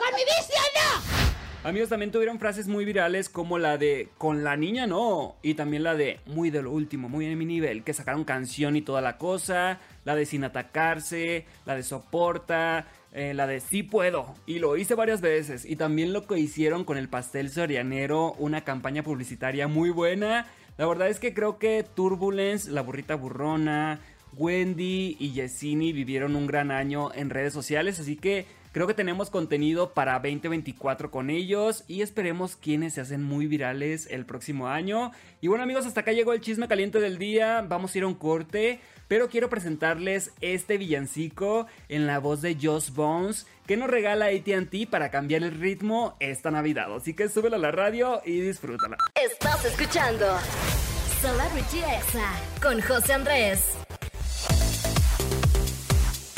¡Con 0.00 0.14
mi 0.14 0.22
vicio 0.24 0.60
no! 0.74 1.59
Amigos, 1.70 1.88
también 1.88 2.10
tuvieron 2.10 2.40
frases 2.40 2.66
muy 2.66 2.84
virales 2.84 3.28
como 3.28 3.56
la 3.56 3.78
de 3.78 4.08
con 4.18 4.42
la 4.42 4.56
niña 4.56 4.88
no. 4.88 5.36
Y 5.40 5.54
también 5.54 5.84
la 5.84 5.94
de 5.94 6.18
muy 6.26 6.50
de 6.50 6.62
lo 6.62 6.72
último, 6.72 7.08
muy 7.08 7.26
en 7.26 7.38
mi 7.38 7.44
nivel, 7.44 7.84
que 7.84 7.94
sacaron 7.94 8.24
canción 8.24 8.74
y 8.74 8.82
toda 8.82 9.00
la 9.00 9.18
cosa. 9.18 9.78
La 10.04 10.16
de 10.16 10.26
sin 10.26 10.42
atacarse, 10.42 11.46
la 11.66 11.76
de 11.76 11.84
soporta, 11.84 12.88
eh, 13.12 13.34
la 13.34 13.46
de 13.46 13.60
sí 13.60 13.84
puedo. 13.84 14.34
Y 14.46 14.58
lo 14.58 14.76
hice 14.76 14.96
varias 14.96 15.20
veces. 15.20 15.64
Y 15.64 15.76
también 15.76 16.12
lo 16.12 16.26
que 16.26 16.40
hicieron 16.40 16.82
con 16.82 16.98
el 16.98 17.08
pastel 17.08 17.50
sorianero, 17.50 18.32
una 18.32 18.64
campaña 18.64 19.04
publicitaria 19.04 19.68
muy 19.68 19.90
buena. 19.90 20.48
La 20.76 20.88
verdad 20.88 21.08
es 21.08 21.20
que 21.20 21.34
creo 21.34 21.60
que 21.60 21.84
Turbulence, 21.94 22.68
la 22.68 22.82
burrita 22.82 23.14
burrona, 23.14 24.00
Wendy 24.36 25.16
y 25.20 25.30
Yesini 25.34 25.92
vivieron 25.92 26.34
un 26.34 26.48
gran 26.48 26.72
año 26.72 27.14
en 27.14 27.30
redes 27.30 27.52
sociales. 27.52 28.00
Así 28.00 28.16
que 28.16 28.46
Creo 28.72 28.86
que 28.86 28.94
tenemos 28.94 29.30
contenido 29.30 29.94
para 29.94 30.12
2024 30.20 31.10
con 31.10 31.28
ellos 31.28 31.82
y 31.88 32.02
esperemos 32.02 32.54
quienes 32.54 32.94
se 32.94 33.00
hacen 33.00 33.20
muy 33.20 33.48
virales 33.48 34.06
el 34.08 34.24
próximo 34.24 34.68
año. 34.68 35.10
Y 35.40 35.48
bueno 35.48 35.64
amigos, 35.64 35.86
hasta 35.86 36.02
acá 36.02 36.12
llegó 36.12 36.32
el 36.32 36.40
chisme 36.40 36.68
caliente 36.68 37.00
del 37.00 37.18
día. 37.18 37.64
Vamos 37.68 37.92
a 37.92 37.98
ir 37.98 38.04
a 38.04 38.06
un 38.06 38.14
corte, 38.14 38.80
pero 39.08 39.28
quiero 39.28 39.48
presentarles 39.48 40.30
este 40.40 40.78
villancico 40.78 41.66
en 41.88 42.06
la 42.06 42.20
voz 42.20 42.42
de 42.42 42.56
Joss 42.62 42.94
Bones 42.94 43.48
que 43.66 43.76
nos 43.76 43.90
regala 43.90 44.26
ATT 44.26 44.88
para 44.88 45.10
cambiar 45.10 45.42
el 45.42 45.58
ritmo 45.58 46.16
esta 46.20 46.52
Navidad. 46.52 46.94
Así 46.94 47.14
que 47.14 47.28
súbela 47.28 47.56
a 47.56 47.60
la 47.60 47.72
radio 47.72 48.22
y 48.24 48.40
disfrútala. 48.40 48.98
Estás 49.20 49.64
escuchando 49.64 50.26
Celebrity 51.20 51.78
Exa 51.78 52.30
con 52.62 52.80
José 52.80 53.14
Andrés. 53.14 53.80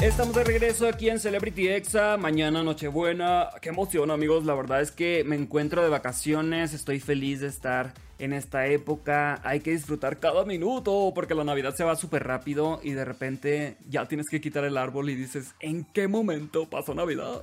Estamos 0.03 0.35
de 0.35 0.43
regreso 0.43 0.89
aquí 0.89 1.09
en 1.09 1.21
Celebrity 1.21 1.69
Exa, 1.69 2.17
mañana 2.17 2.65
Nochebuena. 2.65 3.51
Qué 3.61 3.69
emoción 3.69 4.11
amigos, 4.11 4.45
la 4.45 4.53
verdad 4.53 4.81
es 4.81 4.91
que 4.91 5.23
me 5.23 5.37
encuentro 5.37 5.81
de 5.81 5.89
vacaciones, 5.89 6.75
estoy 6.75 6.99
feliz 6.99 7.39
de 7.39 7.47
estar 7.47 7.95
en 8.19 8.33
esta 8.33 8.67
época. 8.67 9.41
Hay 9.45 9.61
que 9.61 9.71
disfrutar 9.71 10.19
cada 10.19 10.45
minuto 10.45 11.13
porque 11.15 11.37
la 11.37 11.45
Navidad 11.45 11.77
se 11.77 11.85
va 11.85 11.95
súper 11.95 12.25
rápido 12.25 12.81
y 12.83 12.91
de 12.91 13.05
repente 13.05 13.77
ya 13.89 14.09
tienes 14.09 14.29
que 14.29 14.41
quitar 14.41 14.65
el 14.65 14.77
árbol 14.77 15.09
y 15.09 15.15
dices, 15.15 15.55
¿en 15.61 15.85
qué 15.85 16.09
momento 16.09 16.69
pasó 16.69 16.97
Navidad? 16.97 17.41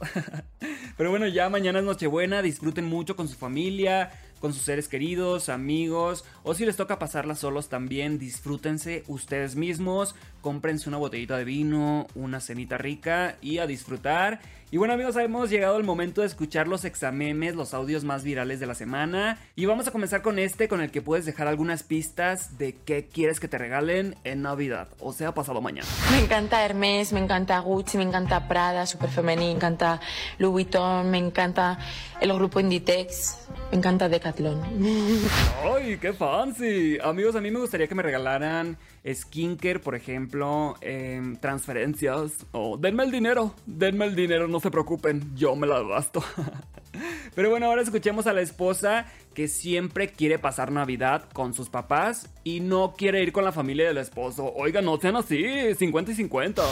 Pero 0.98 1.12
bueno, 1.12 1.30
ya 1.30 1.50
mañana 1.50 1.80
es 1.80 1.86
Nochebuena, 1.86 2.42
disfruten 2.42 2.84
mucho 2.84 3.16
con 3.16 3.30
su 3.30 3.38
familia 3.38 4.12
con 4.40 4.54
sus 4.54 4.64
seres 4.64 4.88
queridos, 4.88 5.50
amigos, 5.50 6.26
o 6.44 6.54
si 6.54 6.66
les 6.66 6.76
toca 6.76 7.00
pasarla 7.00 7.36
solos 7.36 7.70
también, 7.70 8.20
disfrútense 8.20 9.04
ustedes 9.08 9.56
mismos, 9.56 10.16
cómprense 10.42 10.90
una 10.90 10.98
botellita 10.98 11.38
de 11.38 11.46
vino, 11.46 12.08
una 12.16 12.40
cenita 12.40 12.78
rica 12.78 13.38
y 13.42 13.58
a 13.58 13.68
disfrutar. 13.68 14.40
Y 14.72 14.78
bueno 14.78 14.94
amigos, 14.94 15.16
hemos 15.16 15.50
llegado 15.50 15.78
al 15.78 15.84
momento 15.84 16.22
de 16.22 16.28
escuchar 16.28 16.68
los 16.68 16.86
examemes, 16.86 17.56
los 17.56 17.74
audios 17.74 18.04
más 18.04 18.24
virales 18.24 18.60
de 18.60 18.68
la 18.68 18.76
semana. 18.76 19.40
Y 19.56 19.66
vamos 19.66 19.88
a 19.88 19.92
comenzar 19.92 20.22
con 20.22 20.38
este, 20.38 20.68
con 20.68 20.80
el 20.80 20.92
que 20.92 21.02
puedes 21.02 21.26
dejar 21.26 21.48
algunas 21.48 21.82
pistas 21.82 22.60
de 22.60 22.76
qué 22.86 23.08
quieres 23.08 23.40
que 23.40 23.48
te 23.48 23.58
regalen 23.58 24.16
en 24.26 24.44
Navidad, 24.44 24.88
o 25.00 25.12
sea, 25.12 25.34
pasado 25.34 25.60
mañana. 25.60 25.88
Me 26.12 26.20
encanta 26.20 26.64
Hermes, 26.64 27.14
me 27.14 27.20
encanta 27.20 27.58
Gucci, 27.58 27.98
me 27.98 28.04
encanta 28.04 28.48
Prada, 28.48 28.86
Super 28.86 29.10
Femenino, 29.10 29.50
me 29.50 29.56
encanta 29.56 30.02
Louis 30.38 30.52
Vuitton, 30.52 31.10
me 31.10 31.18
encanta 31.18 31.80
el 32.22 32.32
grupo 32.32 32.60
Inditex, 32.60 33.48
me 33.72 33.78
encanta 33.80 34.08
Decathlon. 34.08 34.62
¡Ay, 35.76 35.98
qué 35.98 36.14
fancy! 36.14 37.00
Amigos, 37.04 37.36
a 37.36 37.42
mí 37.42 37.50
me 37.50 37.60
gustaría 37.60 37.88
que 37.88 37.96
me 37.96 38.04
regalaran 38.04 38.78
skincare, 39.06 39.80
por 39.80 39.96
ejemplo, 39.96 40.76
em, 40.82 41.36
transferencias 41.38 42.46
o 42.52 42.78
denme 42.78 43.04
el 43.04 43.12
dinero, 43.12 43.56
denme 43.66 44.06
el 44.06 44.16
dinero, 44.16 44.48
no 44.48 44.60
se 44.60 44.72
preocupen, 44.72 45.36
yo 45.36 45.56
me 45.56 45.68
lo 45.68 45.88
gasto. 45.88 46.24
Pero 47.36 47.50
bueno, 47.50 47.68
ahora 47.68 47.82
escuchemos 47.82 48.28
a 48.28 48.34
la 48.34 48.42
esposa 48.42 49.06
que 49.34 49.48
siempre 49.48 50.10
quiere 50.10 50.40
pasar 50.40 50.72
Navidad 50.72 51.30
con 51.32 51.54
sus 51.54 51.70
papás 51.70 52.30
y 52.44 52.60
no 52.60 52.94
quiere 52.98 53.22
ir 53.24 53.32
con 53.32 53.46
la 53.46 53.52
familia 53.52 53.88
del 53.88 53.98
esposo. 53.98 54.52
Oiga, 54.56 54.82
no 54.82 54.98
sean 55.00 55.16
así, 55.16 55.46
50 55.76 56.12
y 56.12 56.16
50. 56.16 56.64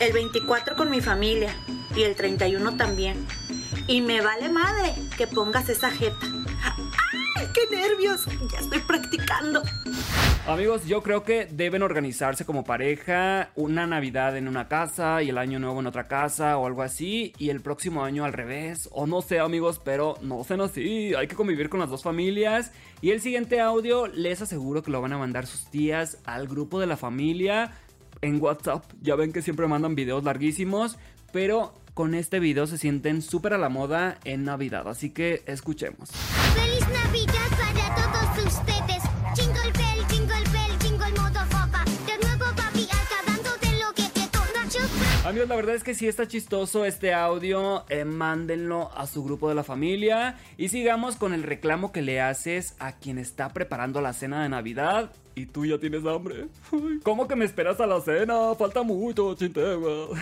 El 0.00 0.12
24 0.12 0.76
con 0.76 0.90
mi 0.90 1.00
familia 1.00 1.54
y 1.96 2.02
el 2.02 2.14
31 2.14 2.76
también. 2.76 3.26
Y 3.86 4.02
me 4.02 4.20
vale 4.20 4.48
madre 4.50 4.94
que 5.16 5.26
pongas 5.26 5.68
esa 5.68 5.90
jeta. 5.90 6.37
¡Ay, 7.58 7.66
qué 7.68 7.76
nervios! 7.76 8.26
Ya 8.52 8.58
estoy 8.58 8.80
practicando. 8.80 9.62
Amigos, 10.46 10.86
yo 10.86 11.02
creo 11.02 11.24
que 11.24 11.46
deben 11.46 11.82
organizarse 11.82 12.44
como 12.44 12.64
pareja, 12.64 13.50
una 13.54 13.86
Navidad 13.86 14.36
en 14.36 14.48
una 14.48 14.68
casa 14.68 15.22
y 15.22 15.30
el 15.30 15.38
año 15.38 15.58
nuevo 15.58 15.80
en 15.80 15.86
otra 15.86 16.04
casa 16.04 16.56
o 16.56 16.66
algo 16.66 16.82
así, 16.82 17.32
y 17.38 17.50
el 17.50 17.60
próximo 17.60 18.04
año 18.04 18.24
al 18.24 18.32
revés, 18.32 18.88
o 18.92 19.06
no 19.06 19.22
sé 19.22 19.40
amigos, 19.40 19.80
pero 19.84 20.16
no 20.22 20.42
sean 20.44 20.60
así, 20.60 21.14
hay 21.14 21.26
que 21.26 21.36
convivir 21.36 21.68
con 21.68 21.80
las 21.80 21.90
dos 21.90 22.02
familias. 22.02 22.72
Y 23.00 23.10
el 23.10 23.20
siguiente 23.20 23.60
audio 23.60 24.06
les 24.06 24.40
aseguro 24.40 24.82
que 24.82 24.90
lo 24.90 25.00
van 25.00 25.12
a 25.12 25.18
mandar 25.18 25.46
sus 25.46 25.66
tías 25.70 26.18
al 26.24 26.48
grupo 26.48 26.80
de 26.80 26.86
la 26.86 26.96
familia 26.96 27.72
en 28.20 28.40
WhatsApp. 28.40 28.84
Ya 29.02 29.16
ven 29.16 29.32
que 29.32 29.42
siempre 29.42 29.66
mandan 29.66 29.94
videos 29.94 30.24
larguísimos, 30.24 30.98
pero 31.32 31.74
con 31.94 32.14
este 32.14 32.38
video 32.38 32.66
se 32.66 32.78
sienten 32.78 33.22
súper 33.22 33.54
a 33.54 33.58
la 33.58 33.68
moda 33.68 34.18
en 34.24 34.44
Navidad, 34.44 34.88
así 34.88 35.10
que 35.10 35.42
escuchemos. 35.46 36.10
¡Feliz 36.54 36.88
Navidad 36.88 37.17
Amigos, 45.28 45.50
la 45.50 45.56
verdad 45.56 45.74
es 45.74 45.84
que 45.84 45.92
sí 45.92 46.08
está 46.08 46.26
chistoso 46.26 46.86
este 46.86 47.12
audio. 47.12 47.84
eh, 47.90 48.06
mándenlo 48.06 48.90
a 48.96 49.06
su 49.06 49.22
grupo 49.22 49.50
de 49.50 49.54
la 49.54 49.62
familia. 49.62 50.36
Y 50.56 50.70
sigamos 50.70 51.16
con 51.16 51.34
el 51.34 51.42
reclamo 51.42 51.92
que 51.92 52.00
le 52.00 52.22
haces 52.22 52.74
a 52.78 52.92
quien 52.92 53.18
está 53.18 53.50
preparando 53.50 54.00
la 54.00 54.14
cena 54.14 54.42
de 54.42 54.48
Navidad. 54.48 55.10
Y 55.34 55.44
tú 55.44 55.66
ya 55.66 55.76
tienes 55.76 56.06
hambre. 56.06 56.46
Uy, 56.72 57.00
¿Cómo 57.02 57.28
que 57.28 57.36
me 57.36 57.44
esperas 57.44 57.78
a 57.78 57.86
la 57.86 58.00
cena? 58.00 58.54
Falta 58.54 58.82
mucho, 58.82 59.34
chintegua. 59.34 60.16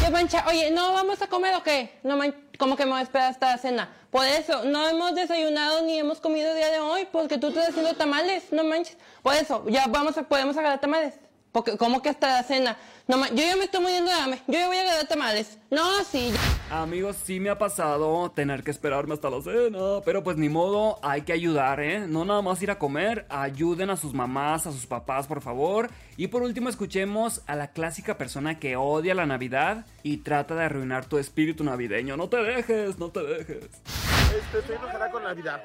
Ya, 0.00 0.08
mancha, 0.08 0.42
oye, 0.48 0.70
¿no 0.70 0.94
vamos 0.94 1.20
a 1.20 1.26
comer 1.26 1.54
o 1.54 1.62
qué? 1.62 1.90
No 2.02 2.16
man, 2.16 2.34
¿cómo 2.56 2.74
que 2.74 2.86
me 2.86 2.92
voy 2.92 3.00
a 3.00 3.02
esperar 3.02 3.30
hasta 3.30 3.50
la 3.50 3.58
cena? 3.58 3.90
Por 4.10 4.24
eso, 4.24 4.64
no 4.64 4.88
hemos 4.88 5.14
desayunado 5.14 5.82
ni 5.82 5.98
hemos 5.98 6.20
comido 6.20 6.48
el 6.52 6.56
día 6.56 6.70
de 6.70 6.80
hoy, 6.80 7.06
porque 7.12 7.36
tú 7.36 7.48
estás 7.48 7.68
haciendo 7.68 7.94
tamales, 7.96 8.50
no 8.50 8.64
manches. 8.64 8.96
Por 9.22 9.34
eso, 9.34 9.66
ya 9.68 9.86
vamos 9.88 10.16
a, 10.16 10.22
podemos 10.22 10.56
agarrar 10.56 10.80
tamales. 10.80 11.20
Porque, 11.52 11.76
¿cómo 11.76 12.02
que 12.02 12.10
hasta 12.10 12.28
la 12.28 12.42
cena? 12.42 12.76
No 13.06 13.26
yo 13.28 13.36
ya 13.36 13.56
me 13.56 13.64
estoy 13.64 13.80
muriendo 13.80 14.10
de 14.10 14.16
hambre, 14.18 14.42
yo 14.46 14.58
ya 14.58 14.66
voy 14.66 14.76
a 14.76 14.82
agarrar 14.82 15.08
tamales. 15.08 15.58
No, 15.70 16.04
sí, 16.04 16.30
Amigos, 16.70 17.16
sí 17.24 17.40
me 17.40 17.48
ha 17.48 17.56
pasado 17.56 18.30
tener 18.32 18.62
que 18.62 18.70
esperarme 18.70 19.14
hasta 19.14 19.30
la 19.30 19.40
cena, 19.40 20.02
pero 20.04 20.22
pues 20.22 20.36
ni 20.36 20.50
modo, 20.50 20.98
hay 21.02 21.22
que 21.22 21.32
ayudar, 21.32 21.80
¿eh? 21.80 22.00
No 22.06 22.26
nada 22.26 22.42
más 22.42 22.60
ir 22.60 22.70
a 22.70 22.78
comer, 22.78 23.24
ayuden 23.30 23.88
a 23.88 23.96
sus 23.96 24.12
mamás, 24.12 24.66
a 24.66 24.72
sus 24.72 24.86
papás, 24.86 25.26
por 25.26 25.40
favor. 25.40 25.88
Y 26.18 26.26
por 26.26 26.42
último, 26.42 26.68
escuchemos 26.68 27.42
a 27.46 27.56
la 27.56 27.68
clásica 27.68 28.18
persona 28.18 28.58
que 28.58 28.76
odia 28.76 29.14
la 29.14 29.24
Navidad 29.24 29.86
y 30.02 30.18
trata 30.18 30.54
de 30.54 30.64
arruinar 30.64 31.06
tu 31.06 31.16
espíritu 31.16 31.64
navideño. 31.64 32.18
No 32.18 32.28
te 32.28 32.36
dejes, 32.42 32.98
no 32.98 33.10
te 33.10 33.22
dejes. 33.22 33.64
Este, 33.64 34.58
estoy 34.58 34.76
enojada 34.76 35.10
con 35.10 35.22
Navidad. 35.22 35.62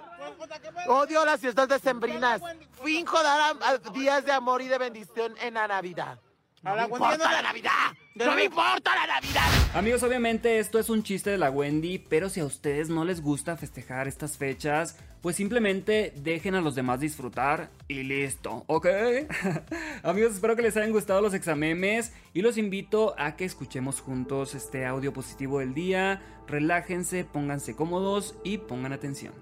Odio 0.88 1.26
las 1.26 1.40
fiestas 1.40 1.68
decembrinas. 1.68 2.42
Finjo 2.84 3.22
dar 3.24 3.56
a- 3.62 3.70
a 3.70 3.78
días 3.92 4.26
de 4.26 4.32
amor 4.32 4.62
y 4.62 4.68
de 4.68 4.78
bendición 4.78 5.34
en 5.42 5.54
la 5.56 5.68
Navidad. 5.68 6.20
No 6.62 6.76
me 6.78 6.84
importa 6.84 7.18
la 7.30 7.42
Navidad. 7.42 7.72
No 8.16 8.36
me 8.36 8.46
importa 8.46 8.96
la 8.96 9.08
Navidad. 9.16 9.44
Amigos, 9.74 10.02
obviamente 10.04 10.60
esto 10.60 10.80
es 10.80 10.90
un 10.90 11.04
chiste 11.04 11.30
de 11.30 11.38
la 11.38 11.50
Wendy, 11.50 12.00
pero 12.00 12.30
si 12.30 12.40
a 12.40 12.46
ustedes 12.46 12.88
no 12.88 13.04
les 13.04 13.22
gusta 13.22 13.58
festejar 13.58 14.08
estas 14.08 14.38
fechas, 14.38 14.98
pues 15.22 15.36
simplemente 15.36 16.14
dejen 16.16 16.56
a 16.56 16.62
los 16.62 16.76
demás 16.76 17.02
disfrutar 17.02 17.70
y 17.90 18.04
listo, 18.04 18.64
¿ok? 18.68 18.88
Amigos, 20.04 20.34
espero 20.36 20.56
que 20.56 20.62
les 20.62 20.78
hayan 20.78 20.92
gustado 20.92 21.20
los 21.22 21.34
examemes 21.34 22.14
y 22.34 22.42
los 22.42 22.58
invito 22.58 23.14
a 23.18 23.36
que 23.36 23.44
escuchemos 23.44 24.00
juntos 24.00 24.56
este 24.56 24.86
audio 24.86 25.12
positivo 25.12 25.60
del 25.60 25.74
día. 25.74 26.22
Relájense, 26.48 27.26
pónganse 27.26 27.76
cómodos 27.76 28.36
y 28.46 28.58
pongan 28.60 28.94
atención. 28.94 29.34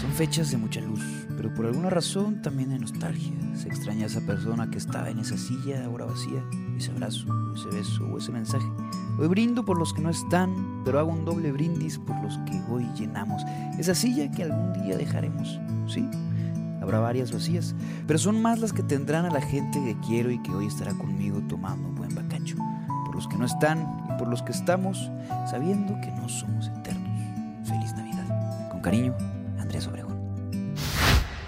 Son 0.00 0.10
fechas 0.12 0.50
de 0.50 0.56
mucha 0.56 0.80
luz, 0.80 1.02
pero 1.36 1.52
por 1.52 1.66
alguna 1.66 1.90
razón 1.90 2.40
también 2.40 2.70
de 2.70 2.78
nostalgia. 2.78 3.34
Se 3.54 3.68
extraña 3.68 4.04
a 4.04 4.06
esa 4.06 4.22
persona 4.22 4.70
que 4.70 4.78
estaba 4.78 5.10
en 5.10 5.18
esa 5.18 5.36
silla 5.36 5.84
ahora 5.84 6.06
vacía, 6.06 6.42
ese 6.74 6.90
abrazo, 6.90 7.26
ese 7.54 7.68
beso 7.68 8.06
o 8.06 8.16
ese 8.16 8.32
mensaje. 8.32 8.64
Hoy 9.18 9.28
brindo 9.28 9.62
por 9.62 9.78
los 9.78 9.92
que 9.92 10.00
no 10.00 10.08
están, 10.08 10.80
pero 10.86 11.00
hago 11.00 11.12
un 11.12 11.26
doble 11.26 11.52
brindis 11.52 11.98
por 11.98 12.18
los 12.22 12.38
que 12.46 12.58
hoy 12.70 12.88
llenamos. 12.96 13.42
Esa 13.78 13.94
silla 13.94 14.30
que 14.30 14.44
algún 14.44 14.72
día 14.72 14.96
dejaremos, 14.96 15.60
¿sí? 15.86 16.08
Habrá 16.80 17.00
varias 17.00 17.30
vacías, 17.30 17.74
pero 18.06 18.18
son 18.18 18.40
más 18.40 18.58
las 18.58 18.72
que 18.72 18.82
tendrán 18.82 19.26
a 19.26 19.30
la 19.30 19.42
gente 19.42 19.84
que 19.84 19.98
quiero 20.00 20.30
y 20.30 20.38
que 20.38 20.50
hoy 20.50 20.66
estará 20.66 20.94
conmigo 20.94 21.42
tomando 21.46 21.88
un 21.88 21.94
buen 21.94 22.14
bacacho. 22.14 22.56
Por 23.04 23.16
los 23.16 23.28
que 23.28 23.36
no 23.36 23.44
están 23.44 23.86
y 24.08 24.18
por 24.18 24.28
los 24.28 24.42
que 24.42 24.52
estamos, 24.52 25.10
sabiendo 25.50 26.00
que 26.00 26.10
no 26.12 26.26
somos 26.26 26.68
eternos. 26.68 27.68
Feliz 27.68 27.92
Navidad. 27.94 28.70
Con 28.70 28.80
cariño. 28.80 29.14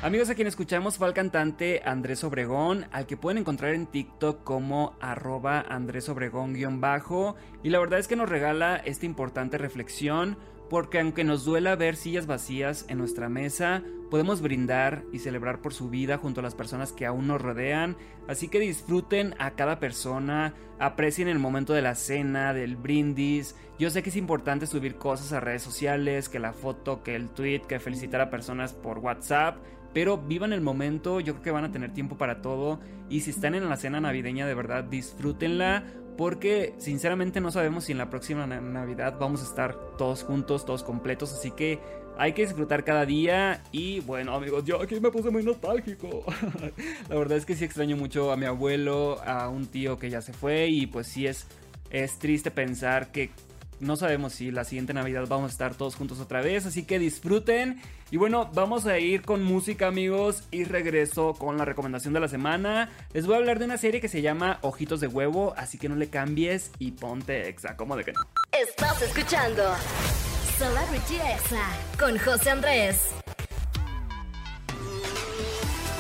Amigos, 0.03 0.31
a 0.31 0.35
quien 0.35 0.49
escuchamos 0.49 0.99
fue 0.99 1.07
al 1.07 1.15
cantante 1.15 1.81
Andrés 1.85 2.25
Obregón, 2.25 2.87
al 2.91 3.07
que 3.07 3.17
pueden 3.17 3.39
encontrar 3.39 3.73
en 3.73 3.87
TikTok 3.87 4.43
como 4.43 4.97
arroba 5.01 5.61
Andrés 5.61 6.09
Obregón 6.09 6.55
guion 6.55 6.81
bajo. 6.81 7.37
Y 7.63 7.71
la 7.71 7.79
verdad 7.79 8.01
es 8.01 8.09
que 8.09 8.17
nos 8.17 8.29
regala 8.29 8.79
esta 8.79 9.07
importante 9.07 9.59
reflexión, 9.59 10.37
porque 10.69 10.99
aunque 10.99 11.23
nos 11.23 11.45
duela 11.45 11.77
ver 11.77 11.95
sillas 11.95 12.27
vacías 12.27 12.85
en 12.89 12.99
nuestra 12.99 13.29
mesa, 13.29 13.85
podemos 14.11 14.43
brindar 14.43 15.05
y 15.13 15.21
celebrar 15.21 15.61
por 15.61 15.73
su 15.73 15.89
vida 15.89 16.19
junto 16.19 16.41
a 16.41 16.43
las 16.43 16.57
personas 16.57 16.91
que 16.91 17.07
aún 17.07 17.29
nos 17.29 17.41
rodean. 17.41 17.97
Así 18.27 18.49
que 18.49 18.59
disfruten 18.59 19.37
a 19.39 19.53
cada 19.53 19.79
persona, 19.79 20.53
aprecien 20.81 21.29
el 21.29 21.39
momento 21.39 21.75
de 21.75 21.83
la 21.83 21.95
cena, 21.95 22.55
del 22.55 22.75
brindis. 22.75 23.55
Yo 23.79 23.89
sé 23.89 24.03
que 24.03 24.11
es 24.11 24.17
importante 24.17 24.67
subir 24.67 24.97
cosas 24.97 25.33
a 25.33 25.39
redes 25.39 25.63
sociales, 25.63 26.29
que 26.29 26.41
la 26.41 26.53
foto, 26.53 27.05
que 27.05 27.15
el 27.15 27.29
tweet, 27.29 27.61
que 27.69 27.79
felicitar 27.79 28.21
a 28.21 28.31
personas 28.31 28.73
por 28.73 28.99
WhatsApp. 28.99 29.59
Pero 29.93 30.19
vivan 30.19 30.53
el 30.53 30.61
momento, 30.61 31.21
yo 31.21 31.35
creo 31.35 31.43
que 31.43 31.51
van 31.51 31.65
a 31.65 31.73
tener 31.73 31.93
tiempo 31.93 32.17
para 32.17 32.41
todo. 32.43 32.81
Y 33.11 33.21
si 33.21 33.31
están 33.31 33.55
en 33.55 33.69
la 33.69 33.77
cena 33.77 34.01
navideña, 34.01 34.47
de 34.47 34.55
verdad, 34.55 34.85
disfrútenla. 34.85 35.85
Porque 36.17 36.75
sinceramente 36.79 37.41
no 37.41 37.51
sabemos 37.51 37.85
si 37.85 37.93
en 37.93 37.99
la 37.99 38.11
próxima 38.11 38.47
na- 38.47 38.61
Navidad 38.61 39.17
vamos 39.19 39.41
a 39.41 39.45
estar 39.45 39.75
todos 39.97 40.23
juntos, 40.25 40.67
todos 40.67 40.83
completos. 40.83 41.33
Así 41.33 41.51
que 41.51 41.79
hay 42.19 42.35
que 42.35 42.43
disfrutar 42.43 42.85
cada 42.85 43.07
día. 43.07 43.63
Y 43.73 44.01
bueno, 44.01 44.35
amigos, 44.35 44.65
yo 44.65 44.81
aquí 44.83 45.01
me 45.01 45.11
puse 45.11 45.31
muy 45.31 45.43
nostálgico. 45.43 46.25
la 47.09 47.17
verdad 47.17 47.39
es 47.39 47.47
que 47.47 47.55
sí 47.57 47.65
extraño 47.65 47.97
mucho 47.97 48.31
a 48.31 48.37
mi 48.37 48.45
abuelo, 48.45 49.21
a 49.25 49.49
un 49.49 49.67
tío 49.67 49.99
que 49.99 50.11
ya 50.11 50.21
se 50.21 50.35
fue. 50.35 50.69
Y 50.69 50.87
pues 50.87 51.07
sí 51.07 51.27
es, 51.27 51.47
es 51.91 52.19
triste 52.19 52.51
pensar 52.51 53.11
que 53.11 53.31
no 53.83 53.97
sabemos 53.97 54.33
si 54.33 54.51
la 54.51 54.65
siguiente 54.65 54.95
Navidad 54.95 55.25
vamos 55.29 55.51
a 55.51 55.53
estar 55.53 55.75
todos 55.75 55.97
juntos 55.97 56.21
otra 56.21 56.41
vez, 56.41 56.65
así 56.67 56.85
que 56.85 56.99
disfruten. 56.99 57.81
Y 58.11 58.17
bueno, 58.17 58.51
vamos 58.55 58.87
a 58.87 58.99
ir 58.99 59.23
con 59.23 59.43
música 59.43 59.89
amigos 59.89 60.45
y 60.51 60.65
regreso 60.65 61.35
con 61.35 61.59
la 61.59 61.65
recomendación 61.65 62.15
de 62.15 62.21
la 62.21 62.29
semana. 62.29 62.91
Les 63.13 63.27
voy 63.27 63.35
a 63.35 63.39
hablar 63.39 63.59
de 63.59 63.65
una 63.65 63.79
serie 63.79 64.01
que 64.01 64.09
se 64.09 64.23
llama 64.23 64.59
Ojitos 64.63 65.01
de 65.01 65.09
Huevo, 65.09 65.55
así 65.57 65.79
que 65.79 65.89
no 65.89 65.97
le 65.97 66.09
cambies 66.09 66.71
y 66.79 66.93
ponte 66.93 67.49
exa, 67.49 67.77
como 67.77 67.97
de 67.97 68.05
que 68.05 68.13
no. 68.13 68.21
Estás 68.53 69.03
escuchando 69.03 69.63
Celebrity 70.59 71.17
Exa 71.17 71.69
con 71.99 72.19
José 72.19 72.51
Andrés. 72.51 73.22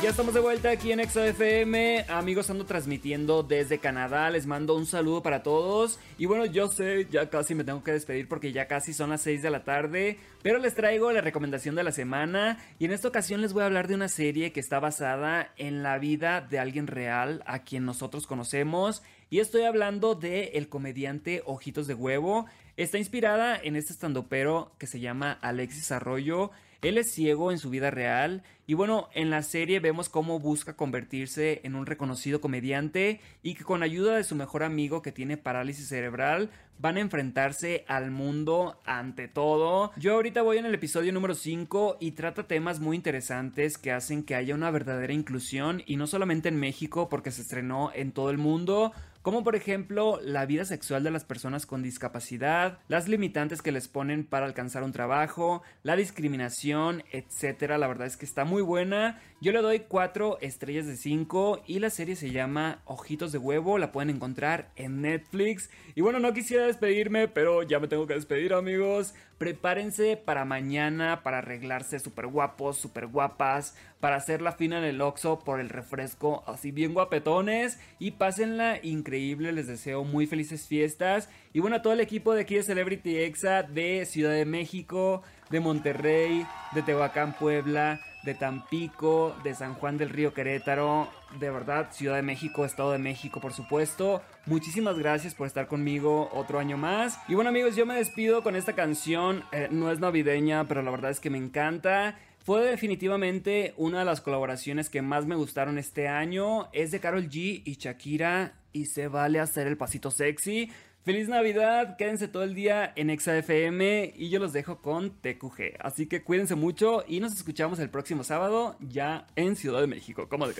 Ya 0.02 0.10
estamos 0.10 0.34
de 0.34 0.40
vuelta 0.40 0.68
aquí 0.68 0.90
en 0.90 0.98
Exa 0.98 1.24
FM. 1.28 2.06
Amigos, 2.08 2.50
ando 2.50 2.66
transmitiendo 2.66 3.44
desde 3.44 3.78
Canadá. 3.78 4.30
Les 4.30 4.46
mando 4.46 4.74
un 4.74 4.84
saludo 4.84 5.22
para 5.22 5.44
todos. 5.44 6.00
Y 6.18 6.26
bueno, 6.26 6.44
yo 6.44 6.66
sé, 6.66 7.06
ya 7.08 7.30
casi 7.30 7.54
me 7.54 7.62
tengo 7.62 7.84
que 7.84 7.92
despedir 7.92 8.26
porque 8.26 8.50
ya 8.50 8.66
casi 8.66 8.92
son 8.94 9.10
las 9.10 9.20
6 9.20 9.42
de 9.42 9.50
la 9.50 9.62
tarde. 9.62 10.18
Pero 10.42 10.58
les 10.58 10.74
traigo 10.74 11.12
la 11.12 11.20
recomendación 11.20 11.76
de 11.76 11.84
la 11.84 11.92
semana. 11.92 12.58
Y 12.80 12.86
en 12.86 12.90
esta 12.90 13.06
ocasión 13.06 13.42
les 13.42 13.52
voy 13.52 13.62
a 13.62 13.66
hablar 13.66 13.86
de 13.86 13.94
una 13.94 14.08
serie 14.08 14.50
que 14.50 14.58
está 14.58 14.80
basada 14.80 15.52
en 15.56 15.84
la 15.84 15.98
vida 15.98 16.40
de 16.40 16.58
alguien 16.58 16.88
real 16.88 17.44
a 17.46 17.60
quien 17.60 17.84
nosotros 17.84 18.26
conocemos. 18.26 19.04
Y 19.30 19.38
estoy 19.38 19.62
hablando 19.62 20.16
de 20.16 20.46
el 20.54 20.68
comediante 20.68 21.44
Ojitos 21.46 21.86
de 21.86 21.94
Huevo. 21.94 22.46
Está 22.76 22.98
inspirada 22.98 23.56
en 23.56 23.76
este 23.76 23.92
estandopero 23.92 24.72
que 24.78 24.88
se 24.88 24.98
llama 24.98 25.38
Alexis 25.42 25.92
Arroyo. 25.92 26.50
Él 26.82 26.98
es 26.98 27.12
ciego 27.12 27.52
en 27.52 27.58
su 27.58 27.70
vida 27.70 27.92
real 27.92 28.42
y 28.66 28.74
bueno, 28.74 29.08
en 29.14 29.30
la 29.30 29.42
serie 29.42 29.78
vemos 29.78 30.08
cómo 30.08 30.40
busca 30.40 30.74
convertirse 30.74 31.60
en 31.62 31.76
un 31.76 31.86
reconocido 31.86 32.40
comediante 32.40 33.20
y 33.40 33.54
que 33.54 33.62
con 33.62 33.84
ayuda 33.84 34.16
de 34.16 34.24
su 34.24 34.34
mejor 34.34 34.64
amigo 34.64 35.00
que 35.00 35.12
tiene 35.12 35.36
parálisis 35.36 35.86
cerebral 35.86 36.50
van 36.80 36.96
a 36.96 37.00
enfrentarse 37.00 37.84
al 37.86 38.10
mundo 38.10 38.80
ante 38.84 39.28
todo. 39.28 39.92
Yo 39.96 40.14
ahorita 40.14 40.42
voy 40.42 40.58
en 40.58 40.66
el 40.66 40.74
episodio 40.74 41.12
número 41.12 41.36
5 41.36 41.98
y 42.00 42.12
trata 42.12 42.48
temas 42.48 42.80
muy 42.80 42.96
interesantes 42.96 43.78
que 43.78 43.92
hacen 43.92 44.24
que 44.24 44.34
haya 44.34 44.56
una 44.56 44.72
verdadera 44.72 45.12
inclusión 45.12 45.84
y 45.86 45.94
no 45.94 46.08
solamente 46.08 46.48
en 46.48 46.58
México 46.58 47.08
porque 47.08 47.30
se 47.30 47.42
estrenó 47.42 47.92
en 47.94 48.10
todo 48.10 48.30
el 48.30 48.38
mundo, 48.38 48.92
como 49.22 49.44
por 49.44 49.56
ejemplo 49.56 50.18
la 50.22 50.46
vida 50.46 50.64
sexual 50.64 51.04
de 51.04 51.10
las 51.10 51.24
personas 51.24 51.64
con 51.64 51.82
discapacidad, 51.82 52.78
las 52.88 53.08
limitantes 53.08 53.62
que 53.62 53.72
les 53.72 53.88
ponen 53.88 54.24
para 54.24 54.46
alcanzar 54.46 54.82
un 54.82 54.92
trabajo, 54.92 55.62
la 55.82 55.96
discriminación, 55.96 57.04
etcétera. 57.12 57.78
La 57.78 57.86
verdad 57.86 58.06
es 58.06 58.16
que 58.16 58.26
está 58.26 58.44
muy 58.44 58.62
buena. 58.62 59.20
Yo 59.40 59.52
le 59.52 59.62
doy 59.62 59.80
4 59.80 60.38
estrellas 60.40 60.86
de 60.86 60.96
5 60.96 61.62
y 61.66 61.78
la 61.78 61.90
serie 61.90 62.16
se 62.16 62.30
llama 62.30 62.80
Ojitos 62.84 63.32
de 63.32 63.38
Huevo. 63.38 63.78
La 63.78 63.92
pueden 63.92 64.10
encontrar 64.10 64.70
en 64.76 65.02
Netflix. 65.02 65.70
Y 65.94 66.00
bueno, 66.00 66.18
no 66.18 66.32
quisiera 66.32 66.66
despedirme, 66.66 67.28
pero 67.28 67.62
ya 67.62 67.78
me 67.78 67.88
tengo 67.88 68.06
que 68.06 68.14
despedir, 68.14 68.52
amigos. 68.54 69.14
Prepárense 69.38 70.16
para 70.16 70.44
mañana 70.44 71.22
para 71.24 71.38
arreglarse 71.38 71.98
súper 71.98 72.28
guapos, 72.28 72.76
súper 72.76 73.08
guapas, 73.08 73.76
para 73.98 74.14
hacer 74.14 74.40
la 74.40 74.52
fina 74.52 74.78
en 74.78 74.84
el 74.84 75.00
Oxxo 75.00 75.40
por 75.40 75.58
el 75.58 75.68
refresco, 75.68 76.44
así 76.46 76.70
bien 76.70 76.94
guapetones 76.94 77.80
y 77.98 78.12
pásenla 78.12 78.78
increíble. 79.12 79.52
Les 79.52 79.66
deseo 79.66 80.04
muy 80.04 80.26
felices 80.26 80.66
fiestas. 80.66 81.28
Y 81.52 81.60
bueno, 81.60 81.76
a 81.76 81.82
todo 81.82 81.92
el 81.92 82.00
equipo 82.00 82.32
de 82.32 82.42
aquí 82.42 82.54
de 82.54 82.62
Celebrity 82.62 83.18
Exa 83.18 83.62
de 83.62 84.06
Ciudad 84.06 84.32
de 84.32 84.46
México, 84.46 85.22
de 85.50 85.60
Monterrey, 85.60 86.46
de 86.72 86.82
Tehuacán, 86.82 87.34
Puebla, 87.38 88.00
de 88.24 88.34
Tampico, 88.34 89.36
de 89.44 89.54
San 89.54 89.74
Juan 89.74 89.98
del 89.98 90.08
Río 90.08 90.32
Querétaro, 90.32 91.08
de 91.38 91.50
verdad, 91.50 91.88
Ciudad 91.92 92.16
de 92.16 92.22
México, 92.22 92.64
Estado 92.64 92.92
de 92.92 92.98
México, 92.98 93.40
por 93.40 93.52
supuesto. 93.52 94.22
Muchísimas 94.46 94.98
gracias 94.98 95.34
por 95.34 95.46
estar 95.46 95.66
conmigo 95.66 96.30
otro 96.32 96.58
año 96.58 96.78
más. 96.78 97.18
Y 97.28 97.34
bueno 97.34 97.50
amigos, 97.50 97.76
yo 97.76 97.84
me 97.84 97.96
despido 97.96 98.42
con 98.42 98.56
esta 98.56 98.74
canción. 98.74 99.44
Eh, 99.52 99.68
no 99.70 99.90
es 99.90 100.00
navideña, 100.00 100.66
pero 100.68 100.80
la 100.80 100.90
verdad 100.90 101.10
es 101.10 101.20
que 101.20 101.30
me 101.30 101.38
encanta. 101.38 102.16
Fue 102.44 102.62
definitivamente 102.62 103.72
una 103.76 104.00
de 104.00 104.04
las 104.04 104.20
colaboraciones 104.20 104.90
que 104.90 105.00
más 105.00 105.26
me 105.26 105.36
gustaron 105.36 105.78
este 105.78 106.08
año. 106.08 106.68
Es 106.72 106.90
de 106.90 106.98
Carol 106.98 107.28
G 107.28 107.62
y 107.64 107.76
Shakira 107.76 108.54
y 108.72 108.86
se 108.86 109.06
vale 109.06 109.38
hacer 109.38 109.68
el 109.68 109.76
pasito 109.76 110.10
sexy. 110.10 110.70
Feliz 111.04 111.28
Navidad, 111.28 111.96
quédense 111.96 112.28
todo 112.28 112.42
el 112.42 112.54
día 112.54 112.92
en 112.96 113.10
ExaFM 113.10 114.14
y 114.16 114.28
yo 114.28 114.40
los 114.40 114.52
dejo 114.52 114.80
con 114.80 115.10
TQG. 115.20 115.76
Así 115.80 116.06
que 116.06 116.22
cuídense 116.22 116.54
mucho 116.56 117.04
y 117.06 117.20
nos 117.20 117.32
escuchamos 117.32 117.78
el 117.78 117.90
próximo 117.90 118.24
sábado 118.24 118.76
ya 118.80 119.26
en 119.36 119.54
Ciudad 119.54 119.80
de 119.80 119.88
México. 119.88 120.28
¿Cómo 120.28 120.46
de? 120.46 120.54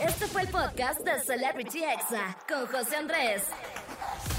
Este 0.00 0.26
fue 0.26 0.42
el 0.42 0.48
podcast 0.48 1.00
de 1.00 1.20
Celebrity 1.20 1.84
Exa 1.84 2.36
con 2.48 2.66
José 2.66 2.96
Andrés. 2.96 3.42